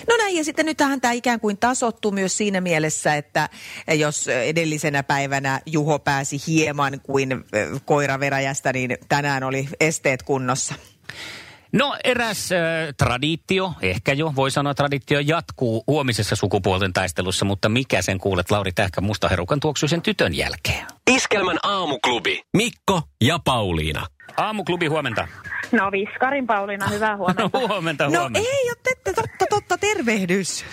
No 0.07 0.17
näin 0.17 0.33
näin, 0.33 0.39
ja 0.39 0.43
sitten 0.43 0.65
nythän 0.65 1.01
tämä 1.01 1.11
ikään 1.11 1.39
kuin 1.39 1.57
tasottu 1.57 2.11
myös 2.11 2.37
siinä 2.37 2.61
mielessä, 2.61 3.15
että 3.15 3.49
jos 3.95 4.27
edellisenä 4.27 5.03
päivänä 5.03 5.61
Juho 5.65 5.99
pääsi 5.99 6.37
hieman 6.47 7.01
kuin 7.03 7.45
koiraveräjästä, 7.85 8.73
niin 8.73 8.97
tänään 9.09 9.43
oli 9.43 9.69
esteet 9.79 10.23
kunnossa. 10.23 10.75
No 11.73 11.95
eräs 12.03 12.51
äh, 12.51 12.59
traditio, 12.97 13.73
ehkä 13.81 14.13
jo 14.13 14.33
voi 14.35 14.51
sanoa 14.51 14.73
traditio, 14.73 15.19
jatkuu 15.19 15.83
huomisessa 15.87 16.35
sukupuolten 16.35 16.93
taistelussa, 16.93 17.45
mutta 17.45 17.69
mikä 17.69 18.01
sen 18.01 18.17
kuulet 18.17 18.51
Lauri 18.51 18.71
Tähkä 18.71 19.01
mustaherukan 19.01 19.59
tuoksuisen 19.59 20.01
tytön 20.01 20.35
jälkeen? 20.35 20.85
Iskelmän 21.11 21.57
aamuklubi. 21.63 22.41
Mikko 22.57 23.01
ja 23.23 23.39
Pauliina. 23.45 24.07
Aamuklubi 24.37 24.87
huomenta. 24.87 25.27
No 25.71 25.91
Viskarin 25.91 26.47
Pauliina, 26.47 26.87
hyvää 26.87 27.17
huomenta. 27.21 27.49
huomenta, 27.67 28.03
No 28.03 28.19
huomenta. 28.19 28.39
ei 28.49 28.69
ole 28.69 28.75
totta, 28.83 29.21
totta, 29.21 29.45
totta, 29.49 29.77
tervehdys. 29.77 30.65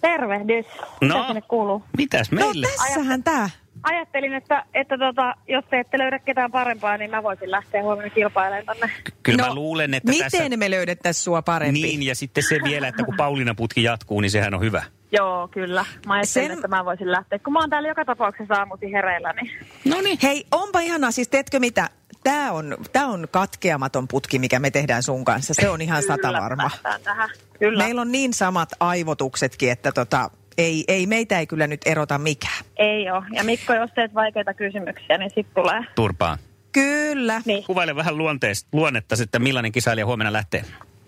Tervehdys. 0.00 0.66
Mitä 1.00 1.14
No. 1.14 1.24
sinne 1.26 1.40
kuuluu? 1.40 1.82
Mitäs 1.96 2.30
No 2.32 2.36
meille? 2.40 2.66
tässähän 2.66 3.22
tämä. 3.22 3.50
Ajattelin, 3.82 4.34
että, 4.34 4.64
että 4.74 4.98
tota, 4.98 5.34
jos 5.48 5.64
te 5.70 5.80
ette 5.80 5.98
löydä 5.98 6.18
ketään 6.18 6.50
parempaa, 6.50 6.96
niin 6.96 7.10
mä 7.10 7.22
voisin 7.22 7.50
lähteä 7.50 7.82
huomenna 7.82 8.10
kilpailemaan 8.10 8.64
tänne. 8.66 8.94
Kyllä 9.22 9.42
no, 9.42 9.48
mä 9.48 9.54
luulen, 9.54 9.94
että 9.94 10.10
miten 10.12 10.30
tässä... 10.30 10.56
me 10.56 10.70
löydettäisiin 10.70 11.24
sua 11.24 11.42
parempi? 11.42 11.82
Niin, 11.82 12.02
ja 12.02 12.14
sitten 12.14 12.44
se 12.48 12.58
vielä, 12.64 12.88
että 12.88 13.04
kun 13.04 13.16
Pauliina 13.16 13.54
putki 13.54 13.82
jatkuu, 13.82 14.20
niin 14.20 14.30
sehän 14.30 14.54
on 14.54 14.60
hyvä. 14.60 14.82
Joo, 15.18 15.48
kyllä. 15.48 15.84
Mä 16.06 16.14
ajattelin, 16.14 16.48
Sen- 16.48 16.52
että 16.52 16.68
mä 16.68 16.84
voisin 16.84 17.12
lähteä. 17.12 17.38
Kun 17.38 17.52
mä 17.52 17.60
oon 17.60 17.70
täällä 17.70 17.88
joka 17.88 18.04
tapauksessa 18.04 18.54
aamuisin 18.54 18.92
hereillä, 18.92 19.32
niin 19.32 19.50
No 19.84 20.00
niin. 20.00 20.18
Hei, 20.22 20.46
onpa 20.52 20.80
ihanaa. 20.80 21.10
Siis 21.10 21.28
teetkö 21.28 21.60
mitä? 21.60 21.88
Tämä 22.24 22.52
on, 22.52 22.76
tää 22.92 23.06
on 23.06 23.28
katkeamaton 23.30 24.08
putki, 24.08 24.38
mikä 24.38 24.58
me 24.58 24.70
tehdään 24.70 25.02
sun 25.02 25.24
kanssa. 25.24 25.54
Se 25.54 25.68
on 25.68 25.80
ihan 25.80 26.02
sata 26.02 26.28
kyllä 26.28 26.40
varma. 26.40 26.62
päästään 26.62 27.00
tähän. 27.00 27.30
Kyllä. 27.58 27.84
Meillä 27.84 28.00
on 28.00 28.12
niin 28.12 28.34
samat 28.34 28.68
aivotuksetkin, 28.80 29.70
että 29.70 29.92
tota, 29.92 30.30
ei, 30.58 30.84
ei, 30.88 31.06
meitä 31.06 31.38
ei 31.38 31.46
kyllä 31.46 31.66
nyt 31.66 31.80
erota 31.86 32.18
mikään. 32.18 32.64
Ei 32.76 33.10
oo. 33.10 33.22
Ja 33.32 33.44
Mikko, 33.44 33.74
jos 33.74 33.90
teet 33.94 34.14
vaikeita 34.14 34.54
kysymyksiä, 34.54 35.18
niin 35.18 35.30
sit 35.34 35.46
tulee. 35.54 35.80
Turpaan. 35.94 36.38
Kyllä. 36.72 37.42
Niin. 37.44 37.64
Kuvaile 37.64 37.96
vähän 37.96 38.18
luonteesta, 38.18 38.68
luonnetta 38.72 39.16
sitten, 39.16 39.42
millainen 39.42 39.72
kisailija 39.72 40.06
huomenna 40.06 40.32
lähtee. 40.32 40.64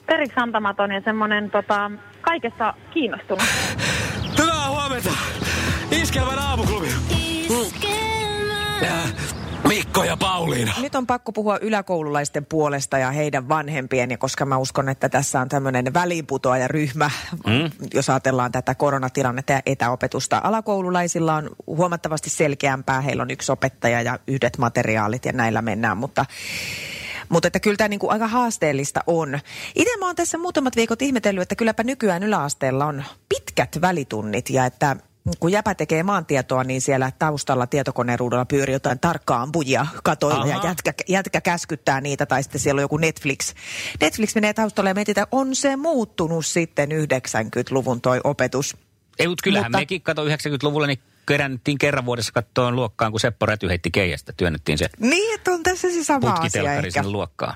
Periksi 0.06 0.34
antamaton 0.36 0.92
ja 0.92 1.00
semmonen 1.04 1.50
tota, 1.50 1.90
kaikesta 2.20 2.74
kiinnostunut. 2.90 3.44
Hyvää 4.38 4.68
huomenta. 4.68 5.10
Iskelmän 5.90 6.38
aamuklubi. 6.38 6.88
Äh, 8.82 9.12
Mikko 9.90 10.04
ja 10.04 10.16
Pauliina. 10.16 10.72
Nyt 10.80 10.94
on 10.94 11.06
pakko 11.06 11.32
puhua 11.32 11.58
yläkoululaisten 11.58 12.46
puolesta 12.46 12.98
ja 12.98 13.10
heidän 13.10 13.48
vanhempien, 13.48 14.10
ja 14.10 14.18
koska 14.18 14.44
mä 14.44 14.58
uskon, 14.58 14.88
että 14.88 15.08
tässä 15.08 15.40
on 15.40 15.48
tämmöinen 15.48 15.94
väliinputoajaryhmä, 15.94 17.10
mm. 17.46 17.70
jos 17.94 18.10
ajatellaan 18.10 18.52
tätä 18.52 18.74
koronatilannetta 18.74 19.52
ja 19.52 19.62
etäopetusta. 19.66 20.40
Alakoululaisilla 20.44 21.34
on 21.34 21.50
huomattavasti 21.66 22.30
selkeämpää, 22.30 23.00
heillä 23.00 23.22
on 23.22 23.30
yksi 23.30 23.52
opettaja 23.52 24.02
ja 24.02 24.18
yhdet 24.26 24.58
materiaalit 24.58 25.24
ja 25.24 25.32
näillä 25.32 25.62
mennään, 25.62 25.96
mutta 25.96 26.26
mutta 27.28 27.46
että 27.46 27.60
kyllä 27.60 27.76
tämä 27.76 27.88
niinku 27.88 28.08
aika 28.08 28.28
haasteellista 28.28 29.00
on. 29.06 29.38
Itse 29.74 29.96
mä 29.98 30.06
oon 30.06 30.16
tässä 30.16 30.38
muutamat 30.38 30.76
viikot 30.76 31.02
ihmetellyt, 31.02 31.42
että 31.42 31.54
kylläpä 31.54 31.82
nykyään 31.82 32.22
yläasteella 32.22 32.86
on 32.86 33.04
pitkät 33.28 33.78
välitunnit 33.80 34.50
ja 34.50 34.66
että 34.66 34.96
kun 35.40 35.52
jäpä 35.52 35.74
tekee 35.74 36.02
maantietoa, 36.02 36.64
niin 36.64 36.80
siellä 36.80 37.12
taustalla 37.18 37.66
tietokoneen 37.66 38.18
ruudulla 38.18 38.44
pyörii 38.44 38.72
jotain 38.72 38.98
tarkkaa 39.00 39.42
ampujia 39.42 39.86
katoilla 40.02 40.46
ja 40.46 40.60
jätkä, 40.64 40.92
jätkä 41.08 41.40
käskyttää 41.40 42.00
niitä 42.00 42.26
tai 42.26 42.42
sitten 42.42 42.60
siellä 42.60 42.78
on 42.78 42.82
joku 42.82 42.96
Netflix. 42.96 43.54
Netflix 44.00 44.34
menee 44.34 44.54
taustalle 44.54 44.90
ja 44.90 44.94
mietitään, 44.94 45.26
on 45.32 45.54
se 45.54 45.76
muuttunut 45.76 46.46
sitten 46.46 46.88
90-luvun 46.90 48.00
toi 48.00 48.20
opetus. 48.24 48.76
Ei, 49.18 49.28
mutta 49.28 49.42
kyllähän 49.42 49.70
Mutta- 49.70 49.78
mekin 49.78 50.02
kato 50.02 50.24
90-luvulla, 50.24 50.86
niin 50.86 50.98
kerännettiin 51.26 51.78
kerran 51.78 52.06
vuodessa 52.06 52.32
kattoon 52.32 52.76
luokkaan, 52.76 53.12
kun 53.12 53.20
Seppo 53.20 53.46
Räty 53.46 53.68
heitti 53.68 53.90
keijästä. 53.90 54.32
Työnnettiin 54.36 54.78
se 54.78 54.86
Niin, 54.98 55.34
että 55.34 55.50
on 55.50 55.62
tässä 55.62 55.90
se 55.90 56.04
sama 56.04 56.30
asia 56.32 56.74
ehkä. 56.74 57.02
luokkaan. 57.08 57.54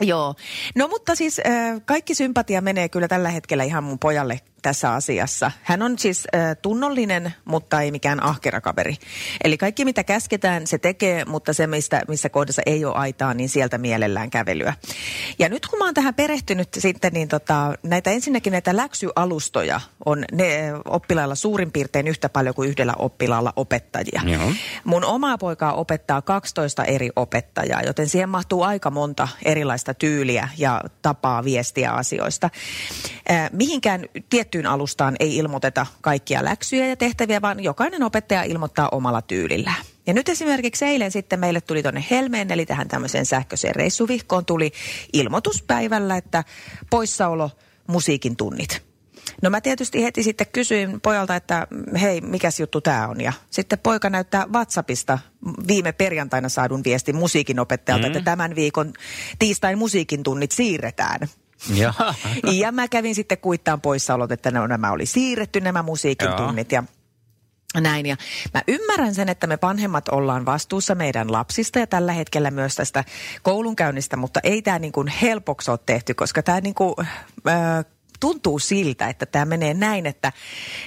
Joo. 0.00 0.34
No 0.74 0.88
mutta 0.88 1.14
siis 1.14 1.40
äh, 1.46 1.80
kaikki 1.84 2.14
sympatia 2.14 2.60
menee 2.60 2.88
kyllä 2.88 3.08
tällä 3.08 3.28
hetkellä 3.30 3.64
ihan 3.64 3.84
mun 3.84 3.98
pojalle 3.98 4.40
tässä 4.66 4.92
asiassa. 4.92 5.50
Hän 5.62 5.82
on 5.82 5.98
siis 5.98 6.28
äh, 6.34 6.56
tunnollinen, 6.62 7.34
mutta 7.44 7.80
ei 7.80 7.90
mikään 7.90 8.22
ahkera 8.22 8.60
kaveri. 8.60 8.96
Eli 9.44 9.58
kaikki 9.58 9.84
mitä 9.84 10.04
käsketään, 10.04 10.66
se 10.66 10.78
tekee, 10.78 11.24
mutta 11.24 11.52
se 11.52 11.66
mistä, 11.66 12.02
missä 12.08 12.28
kohdassa 12.28 12.62
ei 12.66 12.84
ole 12.84 12.94
aitaa, 12.94 13.34
niin 13.34 13.48
sieltä 13.48 13.78
mielellään 13.78 14.30
kävelyä. 14.30 14.74
Ja 15.38 15.48
nyt 15.48 15.66
kun 15.66 15.78
mä 15.78 15.84
oon 15.84 15.94
tähän 15.94 16.14
perehtynyt 16.14 16.68
sitten, 16.78 17.12
niin 17.12 17.28
tota, 17.28 17.74
näitä 17.82 18.10
ensinnäkin 18.10 18.50
näitä 18.50 18.76
läksyalustoja 18.76 19.80
on 20.04 20.24
ne 20.32 20.72
oppilailla 20.84 21.34
suurin 21.34 21.72
piirtein 21.72 22.08
yhtä 22.08 22.28
paljon 22.28 22.54
kuin 22.54 22.68
yhdellä 22.68 22.94
oppilaalla 22.98 23.52
opettajia. 23.56 24.22
Joo. 24.24 24.52
Mun 24.84 25.04
omaa 25.04 25.38
poikaa 25.38 25.72
opettaa 25.72 26.22
12 26.22 26.84
eri 26.84 27.10
opettajaa, 27.16 27.82
joten 27.82 28.08
siihen 28.08 28.28
mahtuu 28.28 28.62
aika 28.62 28.90
monta 28.90 29.28
erilaista 29.44 29.94
tyyliä 29.94 30.48
ja 30.58 30.80
tapaa 31.02 31.44
viestiä 31.44 31.90
asioista. 31.90 32.50
Äh, 33.30 33.50
mihinkään 33.52 34.04
tiettyyn 34.56 34.72
alustaan 34.72 35.16
ei 35.20 35.36
ilmoiteta 35.36 35.86
kaikkia 36.00 36.44
läksyjä 36.44 36.86
ja 36.86 36.96
tehtäviä, 36.96 37.42
vaan 37.42 37.62
jokainen 37.62 38.02
opettaja 38.02 38.42
ilmoittaa 38.42 38.88
omalla 38.92 39.22
tyylillään. 39.22 39.84
Ja 40.06 40.14
nyt 40.14 40.28
esimerkiksi 40.28 40.84
eilen 40.84 41.10
sitten 41.10 41.40
meille 41.40 41.60
tuli 41.60 41.82
tuonne 41.82 42.04
Helmeen, 42.10 42.52
eli 42.52 42.66
tähän 42.66 42.88
tämmöiseen 42.88 43.26
sähköiseen 43.26 43.74
reissuvihkoon 43.74 44.44
tuli 44.44 44.72
ilmoituspäivällä, 45.12 46.16
että 46.16 46.44
poissaolo 46.90 47.50
musiikin 47.86 48.36
tunnit. 48.36 48.82
No 49.42 49.50
mä 49.50 49.60
tietysti 49.60 50.02
heti 50.02 50.22
sitten 50.22 50.46
kysyin 50.52 51.00
pojalta, 51.00 51.36
että 51.36 51.66
hei, 52.00 52.20
mikäs 52.20 52.60
juttu 52.60 52.80
tämä 52.80 53.08
on? 53.08 53.20
Ja 53.20 53.32
sitten 53.50 53.78
poika 53.78 54.10
näyttää 54.10 54.46
WhatsAppista 54.52 55.18
viime 55.68 55.92
perjantaina 55.92 56.48
saadun 56.48 56.84
viestin 56.84 57.16
musiikinopettajalta, 57.16 58.06
mm. 58.06 58.12
että 58.12 58.24
tämän 58.24 58.54
viikon 58.54 58.92
tiistain 59.38 59.78
musiikin 59.78 60.22
tunnit 60.22 60.52
siirretään. 60.52 61.20
Jaha. 61.74 62.14
Ja 62.60 62.72
mä 62.72 62.88
kävin 62.88 63.14
sitten 63.14 63.38
kuittaan 63.38 63.80
poissaolot, 63.80 64.32
että 64.32 64.50
no, 64.50 64.66
nämä 64.66 64.92
oli 64.92 65.06
siirretty 65.06 65.60
nämä 65.60 65.82
musiikin 65.82 66.28
Joo. 66.28 66.36
tunnit 66.36 66.72
ja 66.72 66.84
näin. 67.80 68.06
Ja 68.06 68.16
mä 68.54 68.62
ymmärrän 68.68 69.14
sen, 69.14 69.28
että 69.28 69.46
me 69.46 69.58
vanhemmat 69.62 70.08
ollaan 70.08 70.46
vastuussa 70.46 70.94
meidän 70.94 71.32
lapsista 71.32 71.78
ja 71.78 71.86
tällä 71.86 72.12
hetkellä 72.12 72.50
myös 72.50 72.74
tästä 72.74 73.04
koulunkäynnistä, 73.42 74.16
mutta 74.16 74.40
ei 74.42 74.62
tämä 74.62 74.78
niin 74.78 74.92
kuin 74.92 75.08
helpoksi 75.08 75.70
ole 75.70 75.78
tehty, 75.86 76.14
koska 76.14 76.42
tämä 76.42 76.60
niin 76.60 76.74
kuin, 76.74 76.94
äh, 77.48 77.84
tuntuu 78.20 78.58
siltä, 78.58 79.08
että 79.08 79.26
tämä 79.26 79.44
menee 79.44 79.74
näin, 79.74 80.06
että, 80.06 80.32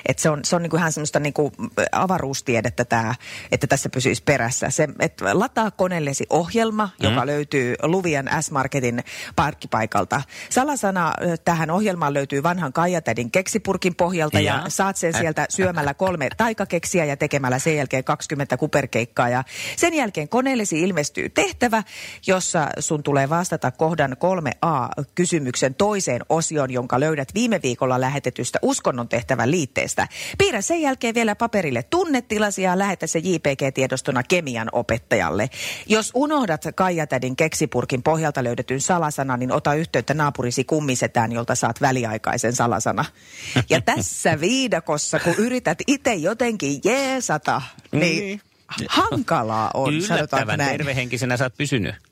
että 0.06 0.22
se 0.22 0.30
on, 0.30 0.46
se 0.46 0.56
on 0.56 0.62
niin 0.62 0.70
kuin 0.70 0.80
ihan 0.80 0.92
semmoista 0.92 1.20
niin 1.20 1.34
kuin 1.34 1.52
avaruustiedettä 1.92 2.86
tämä, 2.86 3.16
että 3.52 3.68
tässä 3.68 3.90
pysyisi 3.90 4.24
perässä. 4.24 4.70
Se, 4.70 4.88
että 5.00 5.40
lataa 5.40 5.72
koneellesi 5.72 6.26
ohjelma, 6.30 6.86
mm. 6.86 7.10
joka 7.10 7.26
löytyy 7.26 7.76
Luvian 7.84 8.30
S-Marketin 8.42 9.04
parkkipaikalta. 9.36 10.22
Salasana 10.50 11.14
tähän 11.46 11.72
ohjelmaan 11.72 12.14
löytyy 12.14 12.44
vanhan 12.44 12.74
Kaijatädin 12.74 13.32
keksipurkin 13.32 13.96
pohjalta 13.96 14.40
ja, 14.40 14.50
Ja. 14.50 14.62
ja 14.64 14.70
saat 14.70 14.98
sen 14.98 15.14
sieltä 15.14 15.46
syömällä 15.58 15.94
kolme 15.94 16.30
taikakeksiä 16.38 17.06
ja 17.06 17.18
tekemällä 17.18 17.60
sen 17.60 17.76
jälkeen 17.76 18.04
20 18.04 18.58
kuperkeikkaa. 18.58 19.30
Ja 19.30 19.44
sen 19.76 19.94
jälkeen 19.94 20.30
koneellesi 20.30 20.82
ilmestyy 20.82 21.30
tehtävä, 21.30 21.84
jossa 22.28 22.68
sun 22.80 23.04
tulee 23.04 23.30
vastata 23.30 23.72
kohdan 23.72 24.18
3a 24.20 25.04
kysymyksen 25.16 25.76
toiseen 25.76 26.22
osioon, 26.30 26.72
jonka 26.72 27.00
löydät 27.00 27.19
viime 27.36 27.60
viikolla 27.64 28.02
lähetetystä 28.02 28.60
uskonnon 28.62 29.10
tehtävän 29.10 29.52
liitteestä. 29.52 30.08
Piirrä 30.38 30.62
sen 30.62 30.82
jälkeen 30.82 31.16
vielä 31.16 31.36
paperille 31.36 31.84
tunnetilasi 31.84 32.62
ja 32.62 32.78
lähetä 32.78 33.08
se 33.08 33.20
JPG-tiedostona 33.20 34.24
kemian 34.24 34.70
opettajalle. 34.72 35.50
Jos 35.88 36.12
unohdat 36.14 36.62
Kaijatädin 36.76 37.36
keksipurkin 37.36 38.04
pohjalta 38.04 38.44
löydetyn 38.44 38.82
salasanan, 38.82 39.40
niin 39.40 39.52
ota 39.52 39.74
yhteyttä 39.74 40.14
naapurisi 40.14 40.64
kummisetään, 40.64 41.32
jolta 41.32 41.56
saat 41.56 41.82
väliaikaisen 41.82 42.56
salasana. 42.56 43.06
Ja 43.70 43.82
tässä 43.96 44.40
viidakossa, 44.40 45.20
kun 45.20 45.36
yrität 45.38 45.78
itse 45.88 46.14
jotenkin 46.14 46.80
jeesata, 46.84 47.62
niin 47.92 48.42
hankalaa 48.88 49.72
on, 49.74 50.02
sanotaanko 50.02 50.16
Yllättävän 50.16 50.58
näin. 50.58 50.78
tervehenkisenä 50.78 51.38
sä 51.38 51.46
oot 51.46 51.58
pysynyt. 51.58 52.09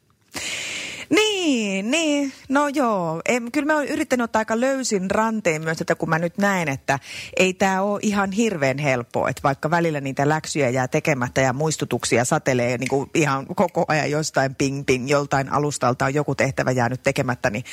Niin, 1.48 1.92
niin. 1.92 2.34
No 2.50 2.68
joo. 2.68 3.22
En, 3.28 3.52
kyllä 3.52 3.66
mä 3.66 3.76
oon 3.76 3.86
yrittänyt 3.86 4.24
ottaa 4.24 4.40
aika 4.40 4.60
löysin 4.60 5.12
ranteen 5.12 5.62
myös 5.64 5.78
tätä, 5.78 5.96
kun 5.96 6.10
mä 6.10 6.20
nyt 6.20 6.38
näen, 6.38 6.70
että 6.70 7.00
ei 7.38 7.54
tämä 7.54 7.82
ole 7.82 8.00
ihan 8.04 8.32
hirveän 8.32 8.78
helppoa. 8.78 9.30
Että 9.30 9.44
vaikka 9.44 9.70
välillä 9.72 10.02
niitä 10.02 10.30
läksyjä 10.30 10.70
jää 10.70 10.88
tekemättä 10.88 11.42
ja 11.42 11.54
muistutuksia 11.54 12.26
satelee 12.26 12.78
niin 12.78 12.88
kuin 12.90 13.10
ihan 13.14 13.46
koko 13.56 13.86
ajan 13.88 14.12
jostain 14.12 14.56
ping 14.56 14.86
ping, 14.86 15.10
joltain 15.10 15.50
alustalta 15.52 16.06
on 16.06 16.14
joku 16.14 16.36
tehtävä 16.36 16.72
jäänyt 16.72 17.04
tekemättä, 17.04 17.50
niin 17.50 17.64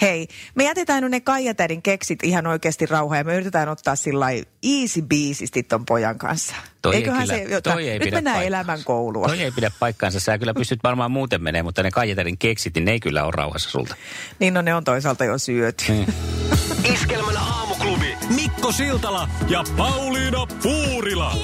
hei, 0.00 0.28
me 0.54 0.64
jätetään 0.64 1.02
nyt 1.02 1.10
ne 1.10 1.20
Kaijatädin 1.20 1.82
keksit 1.82 2.18
ihan 2.22 2.46
oikeasti 2.46 2.86
rauhaan 2.86 3.18
ja 3.18 3.24
me 3.24 3.34
yritetään 3.34 3.68
ottaa 3.68 3.96
sillä 3.96 4.26
easy 4.62 5.02
biisisti 5.02 5.62
ton 5.62 5.86
pojan 5.86 6.18
kanssa. 6.18 6.54
Toi 6.82 6.94
ei 6.94 6.98
Eiköhän 7.00 7.22
kyllä- 7.22 7.34
se, 7.36 7.42
jota, 7.42 7.70
toi 7.72 7.88
ei 7.88 7.98
nyt 7.98 8.04
pidä 8.04 8.16
mennään 8.16 8.36
paikkaansa. 8.36 8.68
elämän 8.68 8.84
koulua. 8.84 9.26
Toi 9.26 9.40
ei 9.42 9.50
pidä 9.50 9.70
paikkaansa. 9.80 10.20
Sä 10.20 10.38
kyllä 10.38 10.54
pystyt 10.54 10.80
varmaan 10.84 11.10
muuten 11.10 11.42
menee, 11.42 11.62
mutta 11.62 11.82
ne 11.82 11.90
Kaijatärin 11.90 12.38
keksit 12.38 12.74
niin 12.74 12.84
ne 12.84 12.90
ei 12.92 13.00
kyllä 13.00 13.15
ole 13.24 13.32
rauhassa 13.36 13.70
sulta. 13.70 13.96
Niin 14.38 14.54
no 14.54 14.62
ne 14.62 14.74
on 14.74 14.84
toisaalta 14.84 15.24
jo 15.24 15.38
syöty. 15.38 15.84
Mm. 15.88 16.06
Iskelmän 16.94 17.36
aamuklubi 17.36 18.16
Mikko 18.34 18.72
Siltala 18.72 19.28
ja 19.48 19.64
Pauliina 19.76 20.46
Puurila. 20.62 21.36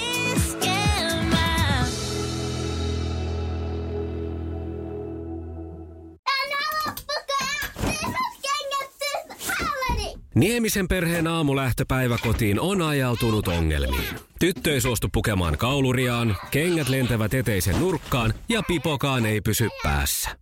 Niemisen 10.35 10.89
perheen 10.89 11.27
aamulähtöpäivä 11.27 12.19
kotiin 12.23 12.61
on 12.61 12.83
ajautunut 12.83 13.49
ongelmiin. 13.49 14.15
Tyttö 14.39 14.73
ei 14.73 14.81
suostu 14.81 15.09
pukemaan 15.13 15.59
kauluriaan, 15.59 16.37
kengät 16.51 16.89
lentävät 16.89 17.35
eteisen 17.35 17.81
nurkkaan 17.81 18.35
ja 18.49 18.63
pipokaan 18.69 19.27
ei 19.27 19.41
pysy 19.41 19.69
päässä. 19.83 20.42